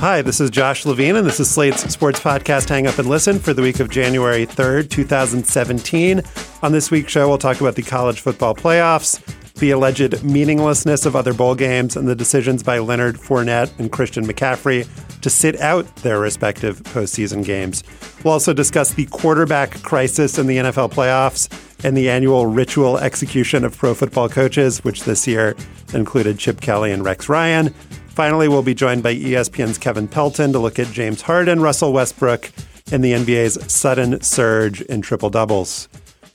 [0.00, 3.40] Hi, this is Josh Levin, and this is Slate's sports podcast, Hang Up and Listen,
[3.40, 6.22] for the week of January 3rd, 2017.
[6.62, 9.20] On this week's show, we'll talk about the college football playoffs,
[9.54, 14.24] the alleged meaninglessness of other bowl games, and the decisions by Leonard Fournette and Christian
[14.24, 14.86] McCaffrey
[15.20, 17.82] to sit out their respective postseason games.
[18.22, 21.48] We'll also discuss the quarterback crisis in the NFL playoffs
[21.84, 25.56] and the annual ritual execution of pro football coaches, which this year
[25.92, 27.74] included Chip Kelly and Rex Ryan.
[28.18, 32.50] Finally, we'll be joined by ESPN's Kevin Pelton to look at James Harden, Russell Westbrook,
[32.90, 35.88] and the NBA's sudden surge in triple doubles.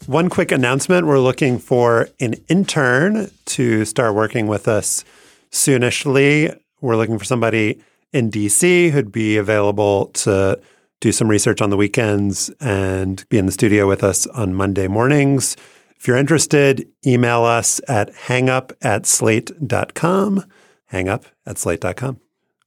[0.05, 5.03] One quick announcement we're looking for an intern to start working with us
[5.51, 6.53] soonishly.
[6.79, 10.61] We're looking for somebody in DC who'd be available to
[11.01, 14.87] do some research on the weekends and be in the studio with us on Monday
[14.87, 15.57] mornings.
[15.97, 20.45] If you're interested, email us at hangup at slate.com
[20.93, 22.19] hangup at slate.com.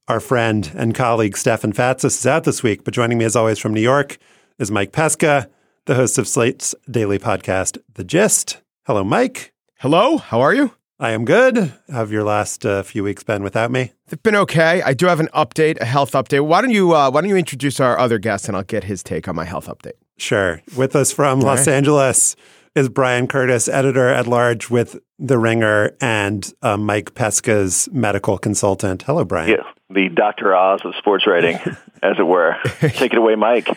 [0.07, 3.59] Our friend and colleague Stefan Fatsis is out this week, but joining me as always
[3.59, 4.17] from New York
[4.59, 5.49] is Mike Pesca,
[5.85, 8.61] the host of Slate's daily podcast, The Gist.
[8.85, 9.53] Hello, Mike.
[9.79, 10.71] Hello, how are you?
[10.99, 11.57] I am good.
[11.57, 13.91] How have your last uh, few weeks been without me?
[14.07, 14.81] They've been okay.
[14.81, 16.45] I do have an update, a health update.
[16.45, 19.03] Why don't you uh, Why don't you introduce our other guest, and I'll get his
[19.03, 19.93] take on my health update.
[20.17, 20.61] Sure.
[20.75, 21.75] With us from All Los right.
[21.75, 22.35] Angeles
[22.77, 29.01] is Bryan Curtis, editor at large with The Ringer, and uh, Mike Pesca's medical consultant.
[29.01, 29.49] Hello, Brian.
[29.49, 30.55] Yeah, the Dr.
[30.55, 31.55] Oz of sports writing,
[32.03, 32.55] as it were.
[32.79, 33.67] Take it away, Mike.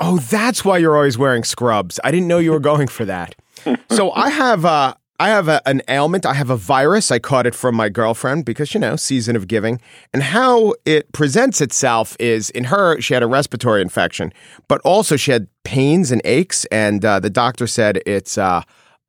[0.00, 2.00] Oh, that's why you're always wearing scrubs.
[2.02, 3.34] I didn't know you were going for that.
[3.90, 6.26] so I have uh, I have a, an ailment.
[6.26, 7.12] I have a virus.
[7.12, 9.80] I caught it from my girlfriend because you know season of giving.
[10.12, 14.32] And how it presents itself is in her she had a respiratory infection,
[14.66, 16.64] but also she had pains and aches.
[16.72, 18.62] And uh, the doctor said it's uh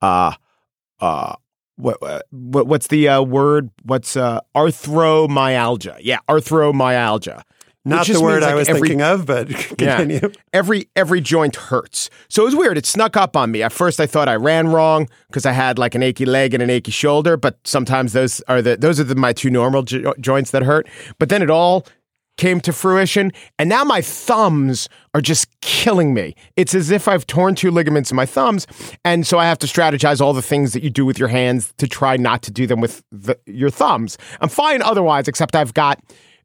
[0.04, 0.34] uh
[1.00, 1.34] uh.
[1.78, 1.98] What,
[2.30, 3.72] what what's the uh, word?
[3.82, 5.98] What's uh, arthromyalgia?
[6.02, 7.42] Yeah, arthromyalgia.
[7.86, 10.32] Not the word means, I like, was every- thinking of, but continue.
[10.54, 12.10] every every joint hurts.
[12.30, 12.78] So it was weird.
[12.78, 13.62] It snuck up on me.
[13.62, 16.64] At first, I thought I ran wrong because I had like an achy leg and
[16.64, 17.36] an achy shoulder.
[17.36, 20.88] But sometimes those are the those are the, my two normal jo- joints that hurt.
[21.20, 21.86] But then it all
[22.36, 26.34] came to fruition, and now my thumbs are just killing me.
[26.56, 28.66] It's as if I've torn two ligaments in my thumbs,
[29.06, 31.74] and so I have to strategize all the things that you do with your hands
[31.78, 34.18] to try not to do them with the, your thumbs.
[34.42, 36.00] I'm fine otherwise, except I've got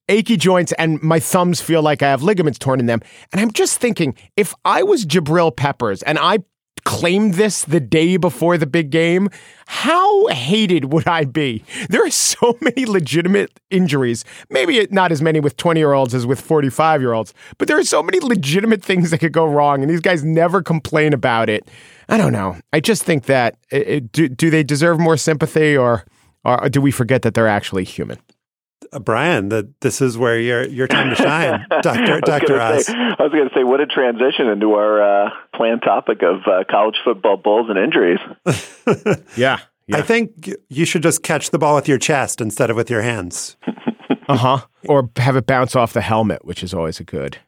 [0.09, 3.01] achy joints and my thumbs feel like I have ligaments torn in them.
[3.33, 6.39] And I'm just thinking, if I was Jabril Peppers and I
[6.85, 9.29] claimed this the day before the big game,
[9.67, 11.63] how hated would I be?
[11.91, 14.25] There are so many legitimate injuries.
[14.49, 17.79] Maybe not as many with 20 year olds as with 45 year olds, but there
[17.79, 21.51] are so many legitimate things that could go wrong, and these guys never complain about
[21.51, 21.69] it.
[22.09, 22.57] I don't know.
[22.73, 26.05] I just think that it, it- do, do they deserve more sympathy or,
[26.45, 28.19] or do we forget that they're actually human?
[29.03, 32.87] Brian, the, this is where your your time to shine, Doctor I Doctor Oz.
[32.87, 36.41] say- I was going to say, what a transition into our uh, planned topic of
[36.47, 38.21] uh, college football bulls and injuries.
[39.37, 39.59] Yeah.
[39.91, 43.03] I think you should just catch the ball with your chest instead of with your
[43.03, 43.57] hands.
[44.29, 44.59] Uh huh.
[44.87, 47.39] Or have it bounce off the helmet, which is always a good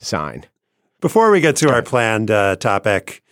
[0.00, 0.46] sign.
[1.02, 3.22] Before we get to our planned uh, topic,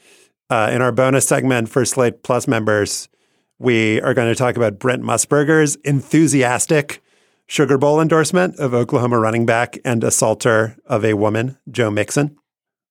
[0.51, 3.09] uh, in our bonus segment for Slate Plus members,
[3.59, 7.03] we are going to talk about Brent Musburger's enthusiastic
[7.51, 12.37] Sugar Bowl endorsement of Oklahoma running back and assaulter of a woman, Joe Mixon.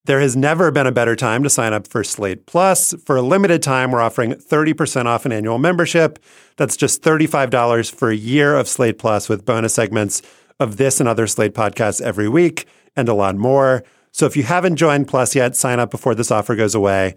[0.04, 2.94] There has never been a better time to sign up for Slate Plus.
[3.06, 6.20] For a limited time, we're offering 30% off an annual membership.
[6.58, 10.22] That's just $35 for a year of Slate Plus with bonus segments
[10.60, 12.68] of this and other Slate podcasts every week
[12.98, 13.86] and a lot more.
[14.12, 17.16] So if you haven't joined Plus yet, sign up before this offer goes away.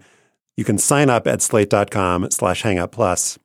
[0.55, 3.37] You can sign up at slate.com slash hangup plus.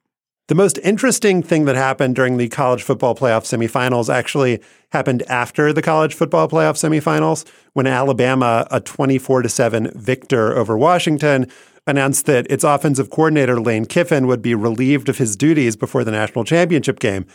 [0.49, 4.63] The most interesting thing that happened during the college football playoff semifinals actually
[4.93, 10.79] happened after the college football playoff semifinals when Alabama, a 24 to 7 victor over
[10.79, 11.49] Washington,
[11.87, 16.13] announced that its offensive coordinator Lane Kiffin would be relieved of his duties before the
[16.13, 17.27] national championship game.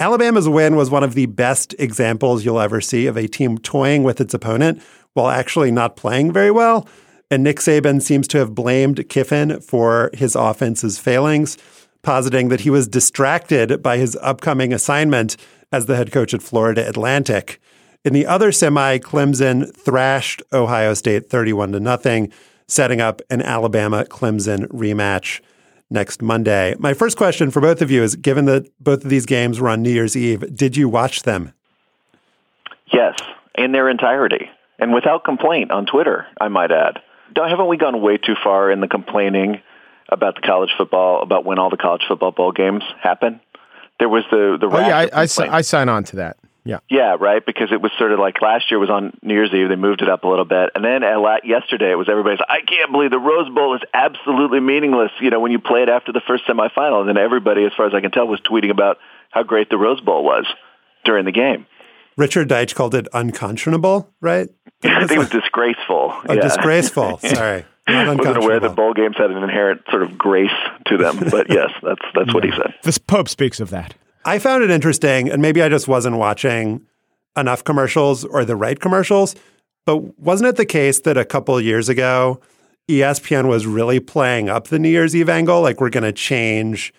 [0.00, 4.02] Alabama's win was one of the best examples you'll ever see of a team toying
[4.02, 4.82] with its opponent
[5.12, 6.88] while actually not playing very well.
[7.30, 11.56] And Nick Saban seems to have blamed Kiffin for his offense's failings
[12.06, 15.36] positing that he was distracted by his upcoming assignment
[15.72, 17.60] as the head coach at Florida Atlantic.
[18.04, 22.32] In the other semi, Clemson thrashed Ohio State 31 to nothing,
[22.68, 25.40] setting up an Alabama Clemson rematch
[25.90, 26.76] next Monday.
[26.78, 29.68] My first question for both of you is given that both of these games were
[29.68, 31.54] on New Year's Eve, did you watch them?
[32.92, 33.16] Yes,
[33.56, 34.48] in their entirety
[34.78, 37.00] and without complaint on Twitter, I might add.
[37.34, 39.60] Haven't we gone way too far in the complaining
[40.08, 43.40] about the college football, about when all the college football bowl games happen.
[43.98, 44.66] There was the the.
[44.66, 46.36] Oh yeah, I, I, I sign on to that.
[46.66, 46.78] Yeah.
[46.90, 47.46] Yeah, right.
[47.46, 49.68] Because it was sort of like last year was on New Year's Eve.
[49.68, 52.40] They moved it up a little bit, and then at, yesterday it was everybody's.
[52.48, 55.12] I can't believe the Rose Bowl is absolutely meaningless.
[55.20, 57.86] You know, when you play it after the first semifinal, and then everybody, as far
[57.86, 58.98] as I can tell, was tweeting about
[59.30, 60.44] how great the Rose Bowl was
[61.04, 61.66] during the game.
[62.16, 64.48] Richard Deitsch called it unconscionable, right?
[64.82, 66.12] I think it was disgraceful.
[66.12, 66.40] Oh, yeah.
[66.40, 67.18] disgraceful.
[67.24, 67.64] Sorry.
[67.86, 70.50] I wasn't aware that bowl games had an inherent sort of grace
[70.86, 72.34] to them, but yes, that's that's yeah.
[72.34, 72.74] what he said.
[72.82, 73.94] This Pope speaks of that.
[74.24, 76.84] I found it interesting, and maybe I just wasn't watching
[77.36, 79.36] enough commercials or the right commercials.
[79.84, 82.40] But wasn't it the case that a couple years ago,
[82.88, 85.60] ESPN was really playing up the New Year's Eve angle?
[85.60, 86.92] Like we're going to change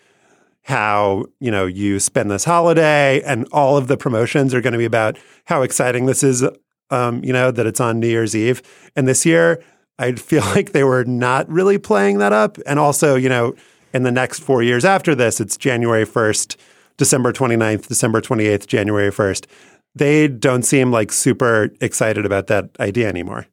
[0.63, 4.80] how you know you spend this holiday, and all of the promotions are going to
[4.80, 6.45] be about how exciting this is.
[6.89, 8.62] Um, you know that it's on New Year's Eve,
[8.95, 9.62] and this year
[9.99, 12.57] I feel like they were not really playing that up.
[12.65, 13.55] And also, you know,
[13.94, 16.55] in the next four years after this, it's January 1st,
[16.97, 19.45] December 29th, December 28th, January 1st.
[19.95, 23.47] They don't seem like super excited about that idea anymore.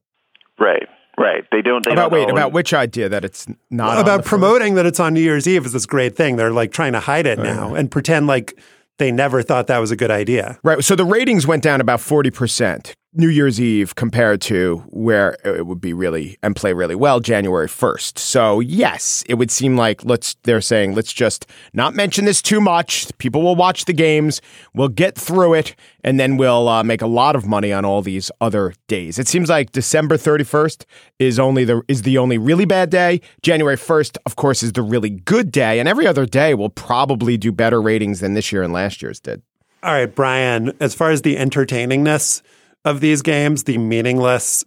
[0.58, 0.86] Right.
[1.16, 1.44] Right.
[1.52, 1.84] They don't.
[1.84, 2.30] They about don't wait.
[2.30, 4.76] About which idea that it's not about promoting first?
[4.76, 6.36] that it's on New Year's Eve is this great thing.
[6.36, 8.58] They're like trying to hide it now and pretend like
[8.98, 10.58] they never thought that was a good idea.
[10.64, 10.82] Right.
[10.82, 15.66] So the ratings went down about forty percent New Year's Eve compared to where it
[15.66, 18.18] would be really and play really well January 1st.
[18.18, 22.60] So, yes, it would seem like let's they're saying let's just not mention this too
[22.60, 23.16] much.
[23.18, 24.40] People will watch the games,
[24.74, 28.02] we'll get through it and then we'll uh, make a lot of money on all
[28.02, 29.18] these other days.
[29.18, 30.84] It seems like December 31st
[31.20, 33.20] is only the is the only really bad day.
[33.42, 37.36] January 1st, of course, is the really good day, and every other day will probably
[37.36, 39.40] do better ratings than this year and last year's did.
[39.84, 42.40] All right, Brian, as far as the entertainingness
[42.84, 44.64] of these games, the meaningless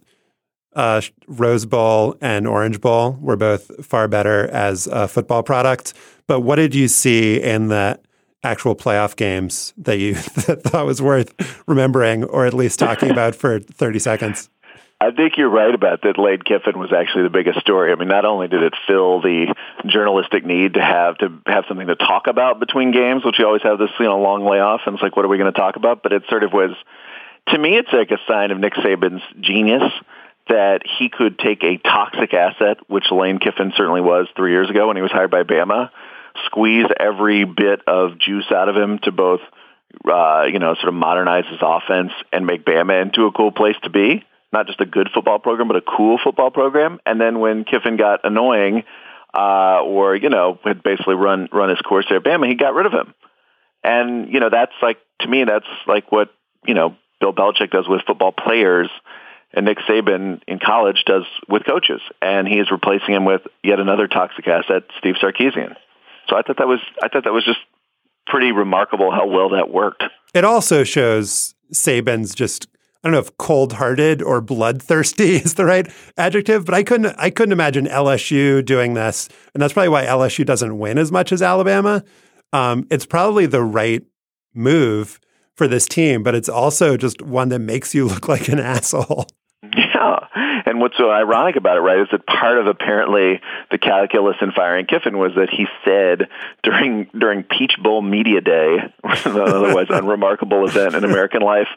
[0.74, 5.94] uh, Rose Bowl and Orange Bowl were both far better as a football product.
[6.26, 7.98] But what did you see in the
[8.44, 13.60] actual playoff games that you thought was worth remembering or at least talking about for
[13.60, 14.50] 30 seconds?
[15.00, 16.18] I think you're right about that.
[16.18, 17.92] Lane Kiffin was actually the biggest story.
[17.92, 19.54] I mean, not only did it fill the
[19.86, 23.62] journalistic need to have to have something to talk about between games, which you always
[23.62, 25.76] have this you know long layoff, and it's like, what are we going to talk
[25.76, 26.02] about?
[26.02, 26.72] But it sort of was
[27.50, 29.92] to me, it's like a sign of Nick Saban's genius
[30.48, 34.88] that he could take a toxic asset, which Lane Kiffin certainly was three years ago
[34.88, 35.90] when he was hired by Bama,
[36.46, 39.40] squeeze every bit of juice out of him to both,
[40.10, 43.76] uh, you know, sort of modernize his offense and make Bama into a cool place
[43.82, 44.24] to be.
[44.50, 47.00] Not just a good football program, but a cool football program.
[47.04, 48.84] And then when Kiffin got annoying,
[49.34, 52.72] uh, or you know, had basically run run his course there at Bama, he got
[52.72, 53.12] rid of him.
[53.84, 56.30] And you know, that's like to me, that's like what
[56.66, 58.88] you know Bill Belichick does with football players
[59.52, 62.00] and Nick Saban in college does with coaches.
[62.20, 65.74] And he is replacing him with yet another toxic asset, Steve Sarkisian.
[66.28, 67.60] So I thought that was I thought that was just
[68.26, 70.04] pretty remarkable how well that worked.
[70.34, 72.66] It also shows Saban's just
[73.02, 77.30] I don't know if cold-hearted or bloodthirsty is the right adjective, but I couldn't I
[77.30, 81.40] couldn't imagine LSU doing this, and that's probably why LSU doesn't win as much as
[81.40, 82.04] Alabama.
[82.52, 84.02] Um, it's probably the right
[84.54, 85.20] move
[85.58, 89.26] for this team, but it's also just one that makes you look like an asshole.
[89.62, 90.20] Yeah,
[90.64, 93.40] and what's so ironic about it, right, is that part of apparently
[93.72, 96.28] the calculus in firing Kiffin was that he said
[96.62, 101.68] during during Peach Bowl Media Day, an otherwise unremarkable event in American life,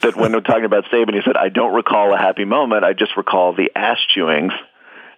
[0.00, 2.84] that when we're talking about Saban, he said, "I don't recall a happy moment.
[2.84, 4.52] I just recall the ass chewings."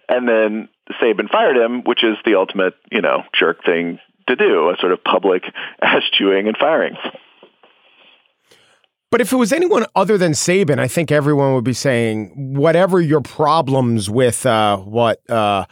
[0.09, 0.67] And then
[1.01, 4.91] Saban fired him, which is the ultimate, you know, jerk thing to do, a sort
[4.91, 5.43] of public
[5.81, 6.97] ass chewing and firing.
[9.11, 13.01] But if it was anyone other than Saban, I think everyone would be saying, whatever
[13.01, 15.65] your problems with uh, what uh,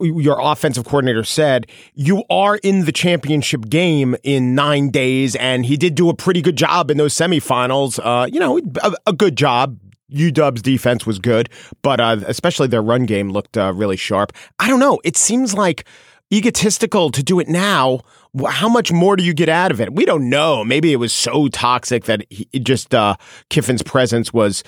[0.00, 5.76] your offensive coordinator said, you are in the championship game in nine days, and he
[5.76, 8.00] did do a pretty good job in those semifinals.
[8.02, 9.78] Uh, you know, a, a, good job.
[10.10, 11.48] UW's defense was good,
[11.82, 14.32] but uh, especially their run game looked uh, really sharp.
[14.58, 15.00] I don't know.
[15.04, 15.84] It seems like
[16.32, 18.00] egotistical to do it now
[18.48, 19.92] how much more do you get out of it?
[19.92, 20.64] We don't know.
[20.64, 23.16] Maybe it was so toxic that he, just uh,
[23.48, 24.62] Kiffin's presence was,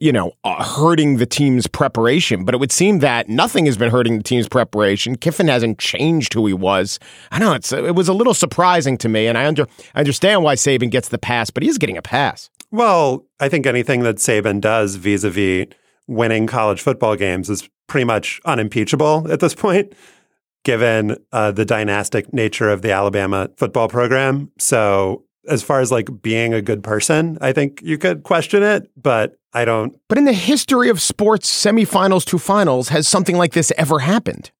[0.00, 2.44] you know, uh, hurting the team's preparation.
[2.44, 5.16] But it would seem that nothing has been hurting the team's preparation.
[5.16, 7.00] Kiffin hasn't changed who he was.
[7.32, 10.44] I know it's it was a little surprising to me, and I under I understand
[10.44, 12.48] why Saban gets the pass, but he's getting a pass.
[12.70, 15.66] Well, I think anything that Saban does vis-a-vis
[16.06, 19.92] winning college football games is pretty much unimpeachable at this point
[20.64, 24.50] given uh, the dynastic nature of the Alabama football program.
[24.58, 28.90] So, as far as like being a good person, I think you could question it,
[28.96, 29.98] but I don't.
[30.08, 34.50] But in the history of sports, semifinals to finals, has something like this ever happened?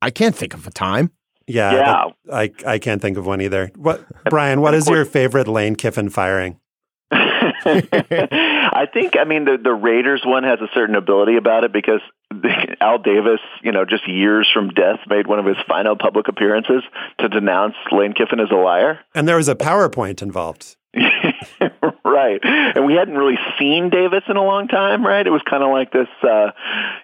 [0.00, 1.12] I can't think of a time.
[1.46, 2.04] Yeah, yeah.
[2.32, 3.70] I I can't think of one either.
[3.76, 4.60] What Brian?
[4.60, 6.58] What is your favorite Lane Kiffin firing?
[8.72, 12.00] I think, I mean, the, the Raiders one has a certain ability about it because
[12.80, 16.82] Al Davis, you know, just years from death, made one of his final public appearances
[17.18, 19.00] to denounce Lane Kiffin as a liar.
[19.14, 20.76] And there was a PowerPoint involved.
[22.04, 22.40] right.
[22.42, 25.26] And we hadn't really seen Davis in a long time, right?
[25.26, 26.50] It was kind of like this, uh,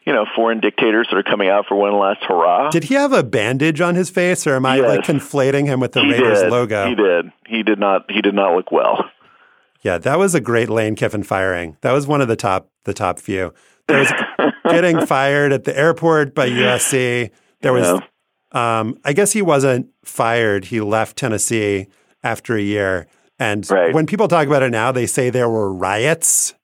[0.05, 2.71] you know, foreign dictators that are coming out for one last hurrah.
[2.71, 4.89] Did he have a bandage on his face, or am I yes.
[4.89, 6.51] like conflating him with the he Raiders did.
[6.51, 6.89] logo?
[6.89, 7.33] He did.
[7.47, 8.11] He did not.
[8.11, 9.11] He did not look well.
[9.89, 11.79] Yeah, that was a great Lane Kiffin firing.
[11.81, 13.55] That was one of the top the top few.
[13.87, 14.13] There was
[14.65, 17.31] getting fired at the airport by USC.
[17.63, 18.03] There was
[18.53, 20.67] um, I guess he wasn't fired.
[20.67, 21.87] He left Tennessee
[22.23, 23.07] after a year.
[23.39, 23.95] And right.
[23.95, 26.55] when people talk about it now, they say there were riots.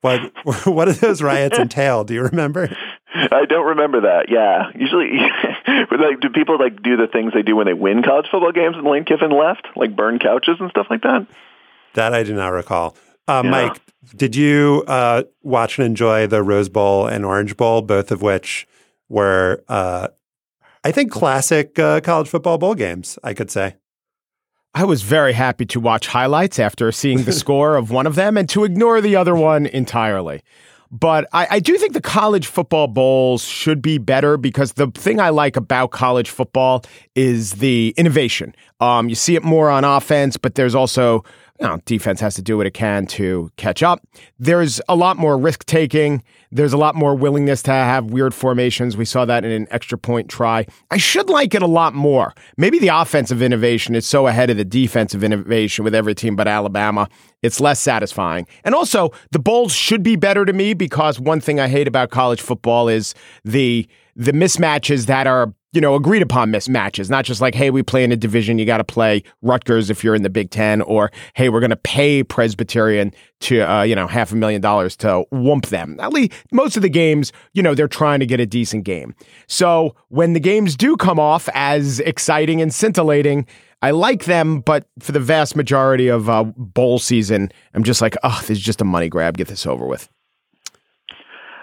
[0.00, 0.32] What
[0.64, 2.02] what do those riots entail?
[2.02, 2.74] Do you remember?
[3.14, 4.30] I don't remember that.
[4.30, 5.18] Yeah, usually,
[5.66, 8.76] like, do people like do the things they do when they win college football games?
[8.78, 11.26] And Lane Kiffin left, like burn couches and stuff like that.
[11.98, 12.96] That I do not recall.
[13.26, 13.50] Uh, yeah.
[13.50, 13.82] Mike,
[14.14, 18.68] did you uh, watch and enjoy the Rose Bowl and Orange Bowl, both of which
[19.08, 20.06] were, uh,
[20.84, 23.18] I think, classic uh, college football bowl games?
[23.24, 23.74] I could say.
[24.74, 28.36] I was very happy to watch highlights after seeing the score of one of them
[28.36, 30.42] and to ignore the other one entirely.
[30.90, 35.20] But I, I, do think the college football bowls should be better because the thing
[35.20, 36.82] I like about college football
[37.14, 38.54] is the innovation.
[38.80, 41.24] Um, you see it more on offense, but there's also
[41.66, 44.00] know, defense has to do what it can to catch up.
[44.38, 46.22] There's a lot more risk taking.
[46.52, 48.96] There's a lot more willingness to have weird formations.
[48.96, 50.66] We saw that in an extra point try.
[50.90, 52.32] I should like it a lot more.
[52.56, 56.46] Maybe the offensive innovation is so ahead of the defensive innovation with every team but
[56.46, 57.08] Alabama.
[57.42, 58.46] It's less satisfying.
[58.64, 62.10] And also, the bowls should be better to me because one thing I hate about
[62.10, 67.40] college football is the the mismatches that are you know, agreed upon mismatches, not just
[67.40, 70.22] like, hey, we play in a division, you got to play Rutgers if you're in
[70.22, 74.32] the Big Ten, or hey, we're going to pay Presbyterian to, uh, you know, half
[74.32, 75.98] a million dollars to whoop them.
[76.00, 79.14] At least most of the games, you know, they're trying to get a decent game.
[79.46, 83.46] So when the games do come off as exciting and scintillating,
[83.82, 88.16] I like them, but for the vast majority of uh, bowl season, I'm just like,
[88.24, 89.36] oh, this is just a money grab.
[89.36, 90.08] Get this over with.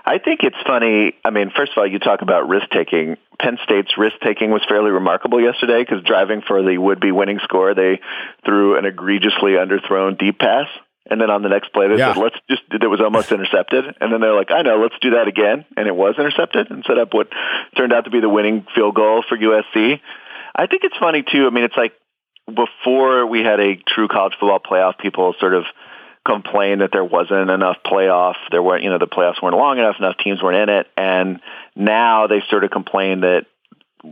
[0.06, 1.14] I think it's funny.
[1.26, 3.18] I mean, first of all, you talk about risk taking.
[3.40, 7.40] Penn State's risk taking was fairly remarkable yesterday because driving for the would be winning
[7.44, 8.00] score, they
[8.46, 10.68] threw an egregiously underthrown deep pass.
[11.08, 12.14] And then on the next play, they yeah.
[12.14, 13.86] said, let's just, it was almost intercepted.
[14.00, 15.66] And then they're like, I know, let's do that again.
[15.78, 17.28] And it was intercepted and set up what
[17.78, 20.00] turned out to be the winning field goal for USC.
[20.56, 21.46] I think it's funny too.
[21.46, 21.94] I mean, it's like
[22.48, 25.66] before we had a true college football playoff, people sort of
[26.26, 28.36] complained that there wasn't enough playoff.
[28.52, 29.96] There weren't, you know, the playoffs weren't long enough.
[30.00, 31.40] Enough teams weren't in it, and
[31.76, 33.46] now they sort of complain that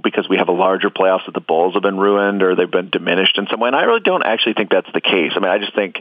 [0.01, 2.89] because we have a larger playoffs that the bowls have been ruined or they've been
[2.89, 3.67] diminished in some way.
[3.67, 5.33] And I really don't actually think that's the case.
[5.35, 5.97] I mean, I just think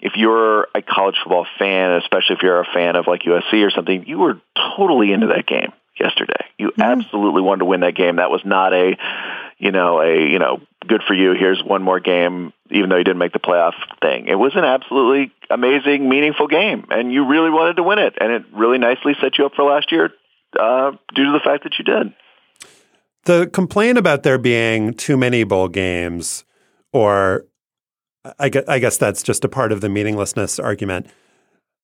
[0.00, 3.70] if you're a college football fan, especially if you're a fan of like USC or
[3.70, 4.40] something, you were
[4.76, 6.44] totally into that game yesterday.
[6.58, 6.82] You mm-hmm.
[6.82, 8.16] absolutely wanted to win that game.
[8.16, 8.96] That was not a,
[9.58, 11.34] you know, a, you know, good for you.
[11.34, 14.26] Here's one more game, even though you didn't make the playoff thing.
[14.28, 18.32] It was an absolutely amazing, meaningful game, and you really wanted to win it, and
[18.32, 20.10] it really nicely set you up for last year
[20.58, 22.14] uh, due to the fact that you did.
[23.24, 26.44] The complaint about there being too many bowl games,
[26.92, 27.46] or
[28.38, 31.06] I guess, I guess that's just a part of the meaninglessness argument.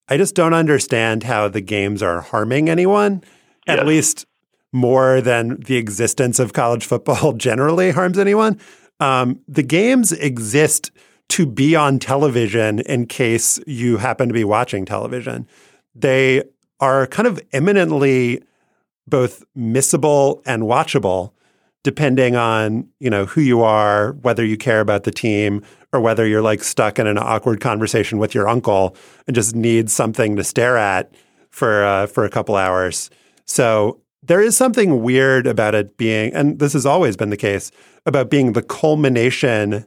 [0.08, 3.22] I just don't understand how the games are harming anyone,
[3.66, 3.78] yes.
[3.78, 4.26] at least
[4.72, 8.58] more than the existence of college football generally harms anyone.
[9.00, 10.90] Um, the games exist
[11.30, 15.46] to be on television in case you happen to be watching television.
[15.94, 16.42] They
[16.80, 18.42] are kind of eminently
[19.06, 21.32] both missable and watchable
[21.82, 26.26] depending on, you know, who you are, whether you care about the team or whether
[26.26, 28.94] you're like stuck in an awkward conversation with your uncle
[29.26, 31.14] and just need something to stare at
[31.48, 33.10] for uh, for a couple hours.
[33.46, 37.70] So there is something weird about it being, and this has always been the case,
[38.06, 39.86] about being the culmination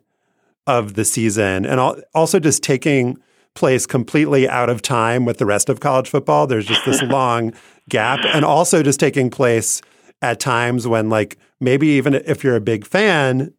[0.66, 1.80] of the season and
[2.14, 3.18] also just taking
[3.54, 6.48] place completely out of time with the rest of college football.
[6.48, 7.54] There's just this long
[7.90, 9.82] gap, and also just taking place
[10.22, 13.54] at times when, like, maybe even if you're a big fan,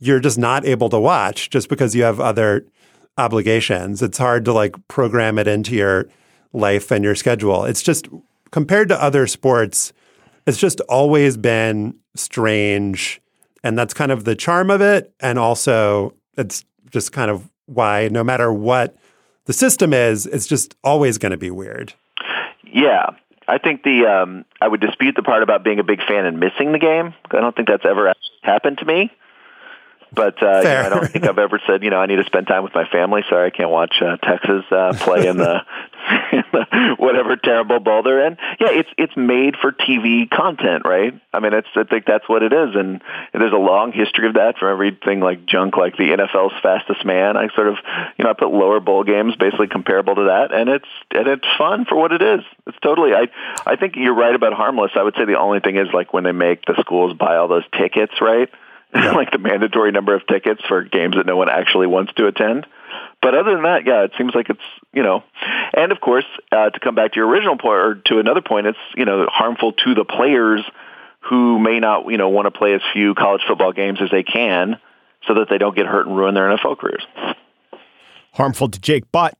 [0.00, 2.66] you're just not able to watch just because you have other
[3.18, 4.02] obligations.
[4.02, 6.08] It's hard to like program it into your
[6.52, 7.64] life and your schedule.
[7.64, 8.08] It's just
[8.50, 9.92] compared to other sports,
[10.46, 13.20] it's just always been strange.
[13.62, 15.12] And that's kind of the charm of it.
[15.20, 18.96] And also, it's just kind of why, no matter what
[19.46, 21.94] the system is, it's just always going to be weird.
[22.64, 23.10] Yeah.
[23.48, 26.40] I think the um, I would dispute the part about being a big fan and
[26.40, 27.14] missing the game.
[27.30, 28.12] I don't think that's ever
[28.42, 29.12] happened to me.
[30.12, 32.24] But uh, you know, I don't think I've ever said, you know, I need to
[32.24, 33.22] spend time with my family.
[33.28, 35.62] Sorry, I can't watch uh, Texas uh, play in the,
[36.32, 38.36] in the whatever terrible bowl they're in.
[38.60, 41.12] Yeah, it's it's made for TV content, right?
[41.32, 44.34] I mean, it's I think that's what it is, and there's a long history of
[44.34, 47.36] that from everything like junk, like the NFL's Fastest Man.
[47.36, 47.76] I sort of,
[48.16, 51.46] you know, I put lower bowl games basically comparable to that, and it's and it's
[51.58, 52.40] fun for what it is.
[52.66, 53.12] It's totally.
[53.12, 53.28] I
[53.66, 54.92] I think you're right about harmless.
[54.94, 57.48] I would say the only thing is like when they make the schools buy all
[57.48, 58.48] those tickets, right?
[58.94, 59.12] yeah.
[59.12, 62.66] like the mandatory number of tickets for games that no one actually wants to attend.
[63.20, 64.60] But other than that, yeah, it seems like it's
[64.92, 65.24] you know,
[65.74, 68.66] and of course, uh, to come back to your original point or to another point,
[68.66, 70.62] it's you know harmful to the players
[71.20, 74.22] who may not you know want to play as few college football games as they
[74.22, 74.78] can,
[75.26, 77.04] so that they don't get hurt and ruin their NFL careers.
[78.32, 79.36] Harmful to Jake Butt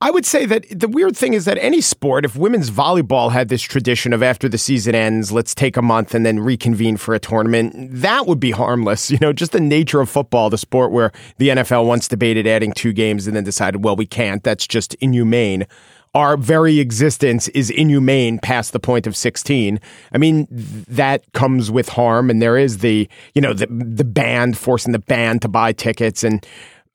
[0.00, 3.48] I would say that the weird thing is that any sport, if women's volleyball had
[3.48, 7.16] this tradition of after the season ends, let's take a month and then reconvene for
[7.16, 9.10] a tournament, that would be harmless.
[9.18, 12.72] You know, just the nature of football, the sport where the NFL once debated adding
[12.72, 14.44] two games and then decided, well, we can't.
[14.44, 15.66] That's just inhumane.
[16.14, 19.80] Our very existence is inhumane past the point of 16.
[20.12, 22.30] I mean, that comes with harm.
[22.30, 26.22] And there is the, you know, the, the band forcing the band to buy tickets
[26.22, 26.46] and,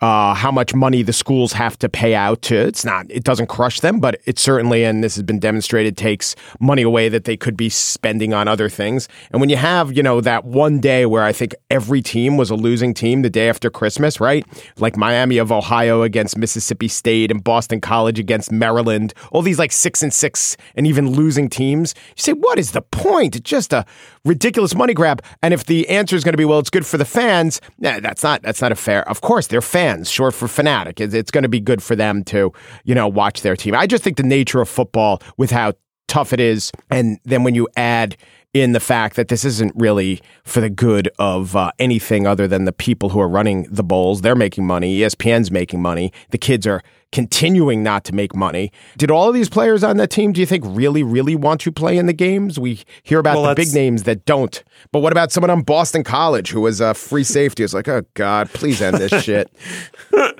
[0.01, 2.55] uh, how much money the schools have to pay out to.
[2.55, 6.35] It's not, it doesn't crush them, but it certainly, and this has been demonstrated, takes
[6.59, 9.07] money away that they could be spending on other things.
[9.31, 12.49] And when you have, you know, that one day where I think every team was
[12.49, 14.45] a losing team the day after Christmas, right?
[14.77, 19.71] Like Miami of Ohio against Mississippi State and Boston College against Maryland, all these like
[19.71, 21.95] six and six and even losing teams.
[22.17, 23.37] You say, what is the point?
[23.37, 23.85] It's just a
[24.25, 25.23] ridiculous money grab.
[25.41, 28.01] And if the answer is going to be, well, it's good for the fans, nah,
[28.01, 29.07] that's not, that's not a fair.
[29.07, 31.01] Of course, they're fans fans, short for fanatic.
[31.01, 32.51] It's, it's going to be good for them to,
[32.85, 33.75] you know, watch their team.
[33.75, 35.73] I just think the nature of football with how
[36.07, 38.15] tough it is, and then when you add
[38.53, 42.65] in the fact that this isn't really for the good of uh, anything other than
[42.65, 44.21] the people who are running the bowls.
[44.21, 44.99] They're making money.
[44.99, 46.13] ESPN's making money.
[46.29, 48.71] The kids are continuing not to make money.
[48.97, 51.71] Did all of these players on that team, do you think, really, really want to
[51.71, 52.59] play in the games?
[52.59, 54.63] We hear about well, the big names that don't.
[54.91, 57.63] But what about someone on Boston College who was a free safety?
[57.63, 59.51] It's like, oh, God, please end this shit.
[60.13, 60.31] uh,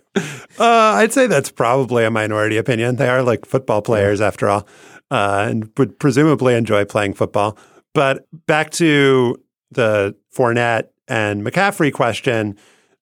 [0.60, 2.97] I'd say that's probably a minority opinion.
[2.97, 4.67] They are like football players, after all,
[5.10, 7.58] uh, and would presumably enjoy playing football.
[7.93, 9.38] But back to
[9.71, 12.58] the Fournette and McCaffrey question,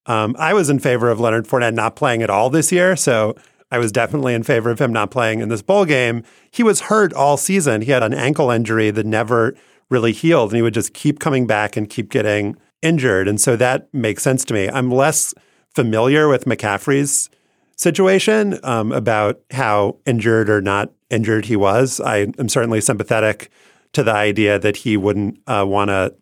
[0.05, 2.95] um, I was in favor of Leonard Fournette not playing at all this year.
[2.95, 3.35] So
[3.71, 6.23] I was definitely in favor of him not playing in this bowl game.
[6.51, 7.81] He was hurt all season.
[7.81, 9.55] He had an ankle injury that never
[9.89, 13.27] really healed, and he would just keep coming back and keep getting injured.
[13.27, 14.69] And so that makes sense to me.
[14.69, 15.33] I'm less
[15.73, 17.29] familiar with McCaffrey's
[17.77, 21.99] situation um, about how injured or not injured he was.
[21.99, 23.49] I am certainly sympathetic
[23.93, 26.15] to the idea that he wouldn't uh, want to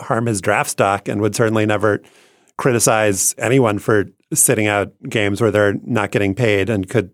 [0.00, 2.00] harm his draft stock and would certainly never
[2.56, 7.10] criticize anyone for sitting out games where they're not getting paid and could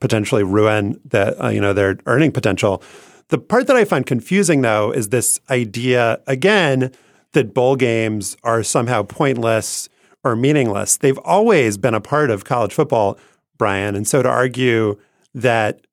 [0.00, 2.82] potentially ruin the uh, you know their earning potential.
[3.28, 6.92] The part that I find confusing though is this idea again
[7.32, 9.88] that bowl games are somehow pointless
[10.24, 10.98] or meaningless.
[10.98, 13.18] They've always been a part of college football,
[13.58, 13.94] Brian.
[13.94, 14.98] And so to argue
[15.34, 15.86] that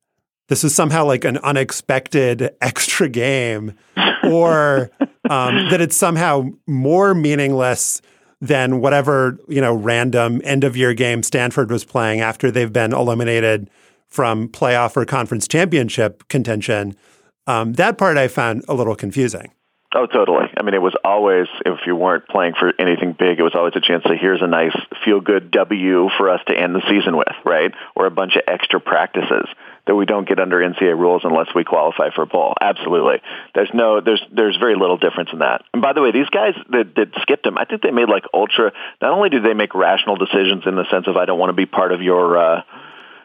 [0.50, 3.72] this is somehow like an unexpected extra game
[4.24, 4.90] or
[5.30, 8.02] um, that it's somehow more meaningless
[8.42, 12.92] than whatever, you know, random end of year game Stanford was playing after they've been
[12.92, 13.70] eliminated
[14.08, 16.96] from playoff or conference championship contention.
[17.46, 19.52] Um, that part I found a little confusing.
[19.94, 20.46] Oh, totally.
[20.56, 23.74] I mean, it was always, if you weren't playing for anything big, it was always
[23.76, 27.16] a chance to here's a nice feel good W for us to end the season
[27.16, 27.72] with, right?
[27.94, 29.48] Or a bunch of extra practices
[29.90, 32.54] that we don't get under NCAA rules unless we qualify for a bowl.
[32.60, 33.16] Absolutely.
[33.56, 35.64] There's no, there's, there's very little difference in that.
[35.74, 38.22] And by the way, these guys that, that skipped them, I think they made like
[38.32, 38.70] ultra,
[39.02, 41.54] not only do they make rational decisions in the sense of I don't want to
[41.54, 42.62] be part of your, uh,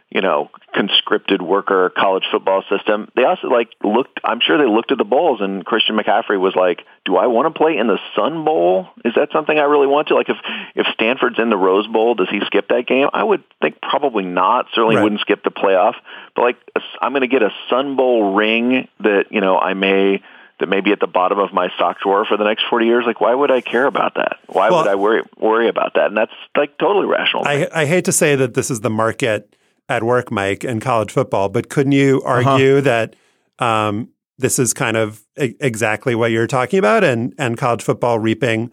[0.09, 3.09] you know, conscripted worker college football system.
[3.15, 4.19] They also like looked.
[4.23, 7.53] I'm sure they looked at the bowls, and Christian McCaffrey was like, "Do I want
[7.53, 8.87] to play in the Sun Bowl?
[9.03, 10.15] Is that something I really want to?
[10.15, 10.37] Like, if
[10.75, 13.07] if Stanford's in the Rose Bowl, does he skip that game?
[13.13, 14.67] I would think probably not.
[14.73, 15.03] Certainly right.
[15.03, 15.95] wouldn't skip the playoff.
[16.35, 16.57] But like,
[17.01, 20.21] I'm going to get a Sun Bowl ring that you know I may."
[20.57, 23.03] that may be at the bottom of my sock drawer for the next 40 years.
[23.05, 24.37] Like, why would I care about that?
[24.47, 26.05] Why well, would I worry worry about that?
[26.07, 27.43] And that's like totally rational.
[27.45, 29.53] I, I hate to say that this is the market
[29.89, 31.49] at work, Mike, in college football.
[31.49, 32.49] But couldn't you uh-huh.
[32.49, 32.81] argue uh-huh.
[32.81, 33.15] that
[33.59, 38.19] um, this is kind of e- exactly what you're talking about, and and college football
[38.19, 38.71] reaping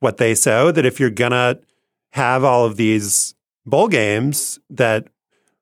[0.00, 0.70] what they sow?
[0.70, 1.58] That if you're gonna
[2.12, 5.08] have all of these bowl games that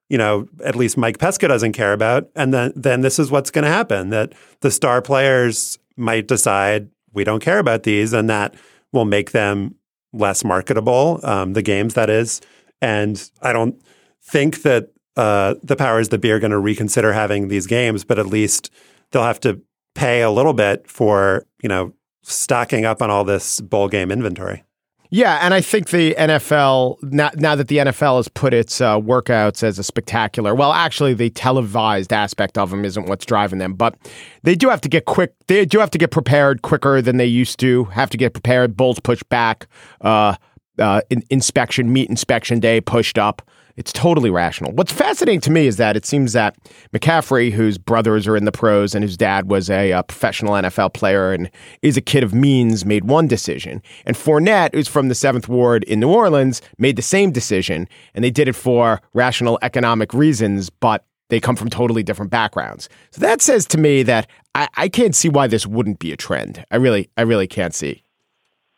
[0.08, 3.50] you know at least Mike Pesca doesn't care about, and then then this is what's
[3.50, 8.28] going to happen: that the star players might decide we don't care about these, and
[8.30, 8.54] that
[8.92, 9.74] will make them
[10.12, 11.20] less marketable.
[11.22, 12.40] Um, the games that is,
[12.80, 13.80] and I don't
[14.22, 18.18] think that uh, the powers that be are going to reconsider having these games, but
[18.18, 18.70] at least
[19.11, 19.61] they'll have to
[19.94, 24.64] pay a little bit for you know stocking up on all this bowl game inventory.
[25.12, 28.96] Yeah, and I think the NFL now, now that the NFL has put its uh,
[29.00, 30.54] workouts as a spectacular.
[30.54, 33.96] Well, actually, the televised aspect of them isn't what's driving them, but
[34.44, 35.35] they do have to get quick.
[35.48, 37.85] They do have to get prepared quicker than they used to.
[37.87, 38.76] Have to get prepared.
[38.76, 39.66] Bulls pushed back.
[40.00, 40.37] Uh,
[40.78, 43.42] uh, in, inspection, meet inspection day pushed up.
[43.76, 44.72] It's totally rational.
[44.72, 46.56] What's fascinating to me is that it seems that
[46.92, 50.92] McCaffrey, whose brothers are in the pros and whose dad was a, a, professional NFL
[50.92, 51.50] player and
[51.83, 53.83] is a kid of means, made one decision.
[54.04, 57.88] And Fournette, who's from the Seventh Ward in New Orleans, made the same decision.
[58.14, 62.88] And they did it for rational economic reasons, but they come from totally different backgrounds.
[63.12, 66.16] So that says to me that I, I can't see why this wouldn't be a
[66.16, 66.64] trend.
[66.70, 68.02] I really, I really can't see.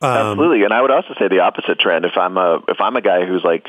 [0.03, 2.05] Um, Absolutely, and I would also say the opposite trend.
[2.05, 3.69] If I'm a if I'm a guy who's like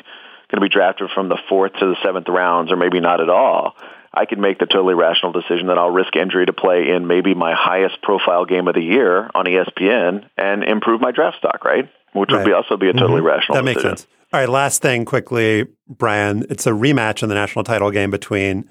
[0.54, 3.30] going to be drafted from the fourth to the seventh rounds, or maybe not at
[3.30, 3.76] all,
[4.14, 7.34] I could make the totally rational decision that I'll risk injury to play in maybe
[7.34, 11.90] my highest profile game of the year on ESPN and improve my draft stock, right?
[12.14, 12.38] Which right.
[12.38, 13.26] would be also be a totally mm-hmm.
[13.26, 13.56] rational.
[13.56, 13.98] That makes decision.
[13.98, 14.08] sense.
[14.32, 16.46] All right, last thing quickly, Brian.
[16.52, 18.70] It's a rematch in the national title game between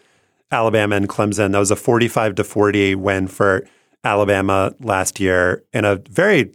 [0.53, 1.51] Alabama and Clemson.
[1.51, 3.67] That was a forty-five to forty win for
[4.05, 6.53] Alabama last year in a very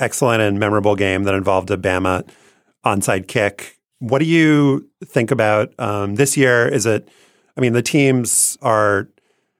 [0.00, 2.26] excellent and memorable game that involved a Bama
[2.84, 6.66] onside kick what do you think about um, this year?
[6.66, 7.08] Is it,
[7.56, 9.08] I mean, the teams are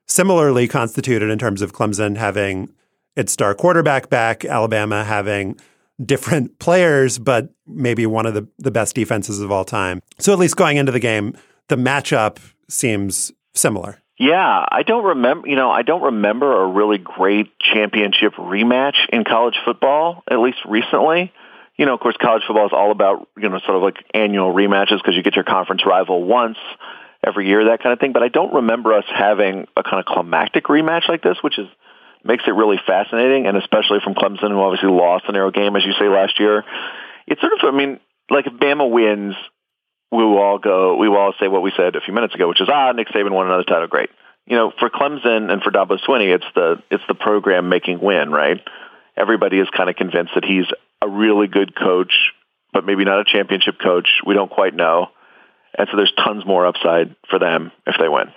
[0.08, 2.68] similarly constituted in terms of Clemson having
[3.14, 5.60] its star quarterback back, Alabama having
[6.04, 10.02] different players, but maybe one of the, the best defenses of all time.
[10.18, 11.36] So at least going into the game,
[11.68, 14.02] the matchup seems similar.
[14.18, 19.22] Yeah, I don't remember, you know, I don't remember a really great championship rematch in
[19.22, 21.32] college football, at least recently
[21.76, 24.52] you know, of course, college football is all about, you know, sort of like annual
[24.52, 26.58] rematches because you get your conference rival once
[27.26, 28.12] every year, that kind of thing.
[28.12, 31.66] But I don't remember us having a kind of climactic rematch like this, which is
[32.24, 35.84] makes it really fascinating, and especially from Clemson, who obviously lost the narrow game, as
[35.84, 36.64] you say, last year.
[37.26, 39.34] It's sort of, I mean, like if Bama wins,
[40.10, 42.48] we will all go, we will all say what we said a few minutes ago,
[42.48, 44.10] which is, ah, Nick Saban won another title, great.
[44.46, 48.30] You know, for Clemson and for Dabo Swinney, it's the it's the program making win,
[48.30, 48.60] right?
[49.16, 50.66] Everybody is kind of convinced that he's
[51.02, 52.12] a really good coach,
[52.72, 54.08] but maybe not a championship coach.
[54.26, 55.08] We don't quite know.
[55.76, 58.32] And so there's tons more upside for them if they win.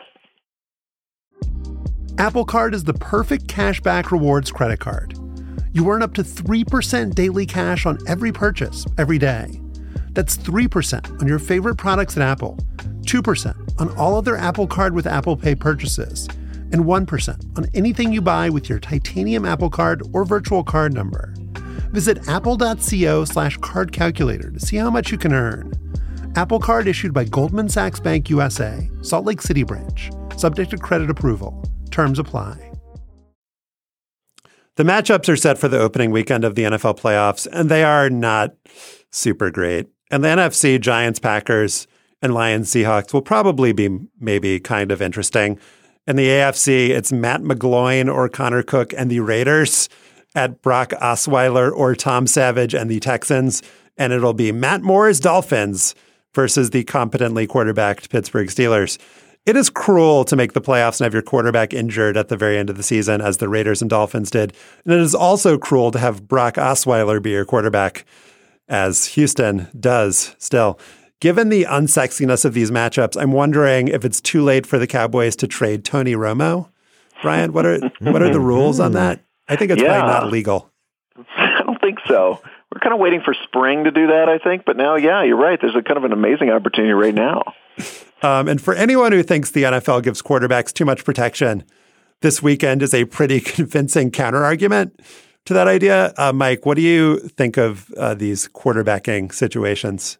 [2.18, 5.18] Apple Card is the perfect cashback rewards credit card.
[5.74, 9.60] You earn up to 3% daily cash on every purchase every day.
[10.12, 12.58] That's 3% on your favorite products at Apple,
[13.02, 16.30] 2% on all other Apple Card with Apple Pay purchases,
[16.72, 21.34] and 1% on anything you buy with your titanium Apple Card or virtual card number.
[21.92, 25.74] Visit apple.co slash card calculator to see how much you can earn.
[26.36, 31.10] Apple Card issued by Goldman Sachs Bank USA, Salt Lake City branch, subject to credit
[31.10, 31.64] approval.
[31.92, 32.72] Terms apply.
[34.76, 38.10] The matchups are set for the opening weekend of the NFL playoffs, and they are
[38.10, 38.56] not
[39.10, 39.88] super great.
[40.12, 41.88] And the NFC, Giants, Packers,
[42.22, 45.58] and Lions, Seahawks will probably be maybe kind of interesting.
[46.08, 49.90] In the AFC, it's Matt McGloin or Connor Cook and the Raiders
[50.36, 53.64] at Brock Osweiler or Tom Savage and the Texans.
[53.98, 55.96] And it'll be Matt Moore's Dolphins
[56.36, 59.00] versus the competently quarterbacked Pittsburgh Steelers.
[59.48, 62.60] It is cruel to make the playoffs and have your quarterback injured at the very
[62.60, 64.54] end of the season, as the Raiders and Dolphins did.
[64.84, 68.06] And it is also cruel to have Brock Osweiler be your quarterback,
[68.68, 70.80] as Houston does still.
[71.22, 75.36] Given the unsexiness of these matchups, I'm wondering if it's too late for the Cowboys
[75.38, 76.70] to trade Tony Romo.
[77.22, 79.22] Brian, what are what are the rules on that?
[79.48, 80.00] I think it's Yeah.
[80.00, 80.72] probably not legal.
[81.38, 82.42] I don't think so.
[82.74, 84.64] We're kind of waiting for spring to do that, I think.
[84.66, 85.58] But now, yeah, you're right.
[85.62, 87.44] There's a kind of an amazing opportunity right now.
[88.22, 91.64] Um, and for anyone who thinks the NFL gives quarterbacks too much protection,
[92.22, 94.92] this weekend is a pretty convincing counterargument
[95.46, 96.14] to that idea.
[96.18, 100.18] Uh, Mike, what do you think of uh, these quarterbacking situations?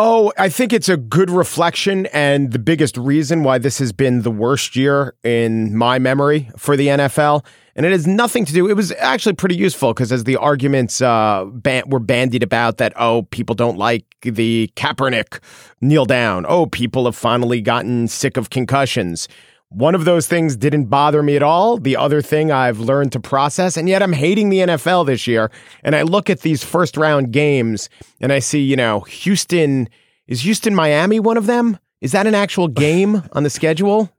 [0.00, 4.22] Oh, I think it's a good reflection and the biggest reason why this has been
[4.22, 7.44] the worst year in my memory for the NFL.
[7.74, 11.02] And it has nothing to do, it was actually pretty useful because as the arguments
[11.02, 15.40] uh, ban- were bandied about that, oh, people don't like the Kaepernick
[15.80, 16.46] kneel down.
[16.48, 19.26] Oh, people have finally gotten sick of concussions.
[19.70, 21.76] One of those things didn't bother me at all.
[21.76, 25.50] The other thing I've learned to process, and yet I'm hating the NFL this year.
[25.84, 29.88] And I look at these first round games and I see, you know, Houston
[30.26, 31.78] is Houston Miami one of them?
[32.00, 34.10] Is that an actual game on the schedule?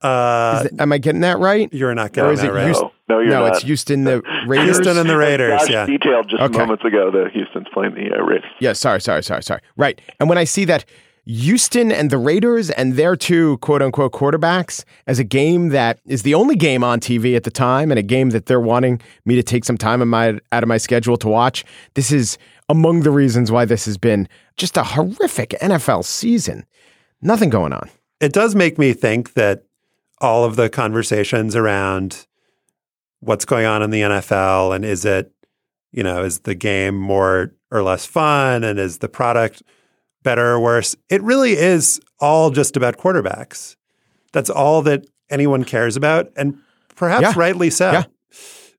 [0.00, 1.72] Uh, Is that- am I getting that right?
[1.72, 2.64] you're not Or getting is that it right.
[2.66, 2.90] Houston?
[3.08, 3.54] No, no, you're no, not.
[3.56, 4.76] it's Houston the Raiders.
[4.76, 5.86] Houston and the Raiders, Josh yeah.
[5.86, 6.58] detailed just Okay.
[6.58, 8.50] moments ago that Houston's playing the uh, Raiders.
[8.60, 9.60] Yeah, sorry, sorry, sorry, sorry.
[9.76, 10.00] Right.
[10.20, 10.84] And when I see that
[11.26, 16.22] Houston and the Raiders and their two quote unquote quarterbacks as a game that is
[16.22, 19.34] the only game on TV at the time and a game that they're wanting me
[19.34, 22.36] to take some time my, out of my schedule to watch, this is
[22.68, 26.66] among the reasons why this has been just a horrific NFL season.
[27.22, 27.88] Nothing going on.
[28.20, 29.64] It does make me think that
[30.18, 32.26] all of the conversations around
[33.20, 35.32] what's going on in the NFL and is it,
[35.90, 39.62] you know, is the game more or less fun and is the product
[40.24, 40.96] better or worse?
[41.08, 43.76] It really is all just about quarterbacks.
[44.32, 46.32] That's all that anyone cares about.
[46.36, 46.58] And
[46.96, 47.32] perhaps Yeah.
[47.36, 47.92] rightly so.
[47.92, 48.04] Yeah.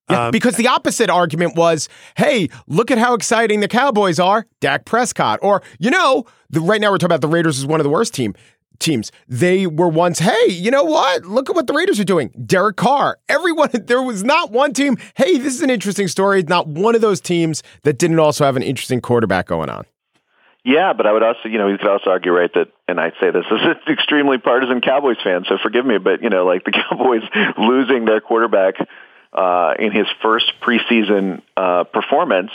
[0.09, 4.45] Yeah, Um, because the opposite argument was, hey, look at how exciting the Cowboys are,
[4.59, 5.39] Dak Prescott.
[5.41, 7.89] Or, you know, the, right now we're talking about the Raiders is one of the
[7.89, 8.35] worst team
[8.77, 9.11] teams.
[9.27, 11.25] They were once, hey, you know what?
[11.25, 12.29] Look at what the Raiders are doing.
[12.45, 13.17] Derek Carr.
[13.29, 16.43] Everyone, there was not one team, hey, this is an interesting story.
[16.43, 19.85] Not one of those teams that didn't also have an interesting quarterback going on.
[20.65, 23.11] Yeah, but I would also, you know, you could also argue, right, that, and I
[23.21, 26.65] say this as an extremely partisan Cowboys fan, so forgive me, but, you know, like
[26.65, 27.21] the Cowboys
[27.55, 28.75] losing their quarterback
[29.31, 32.49] uh, in his first preseason uh, performance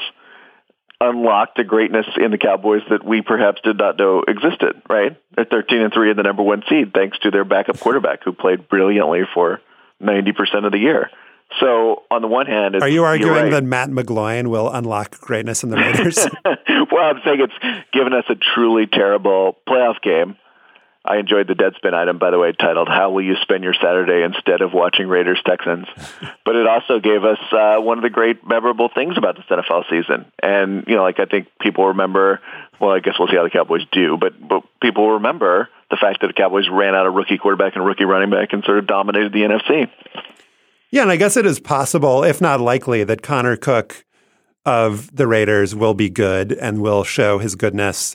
[1.01, 5.17] unlocked a greatness in the Cowboys that we perhaps did not know existed, right?
[5.37, 8.33] They're 13 and 3 in the number one seed thanks to their backup quarterback who
[8.33, 9.61] played brilliantly for
[10.03, 11.11] 90% of the year.
[11.59, 13.51] So on the one hand, it's, Are you arguing right.
[13.51, 16.19] that Matt McGloin will unlock greatness in the Raiders?
[16.45, 20.37] well, I'm saying it's given us a truly terrible playoff game.
[21.03, 24.23] I enjoyed the Deadspin item, by the way, titled "How Will You Spend Your Saturday
[24.23, 25.87] Instead of Watching Raiders Texans."
[26.45, 29.89] but it also gave us uh, one of the great memorable things about this NFL
[29.89, 30.31] season.
[30.43, 32.41] And you know, like I think people remember.
[32.79, 36.21] Well, I guess we'll see how the Cowboys do, but but people remember the fact
[36.21, 38.79] that the Cowboys ran out a rookie quarterback and a rookie running back and sort
[38.79, 39.91] of dominated the NFC.
[40.91, 44.05] Yeah, and I guess it is possible, if not likely, that Connor Cook
[44.65, 48.15] of the Raiders will be good and will show his goodness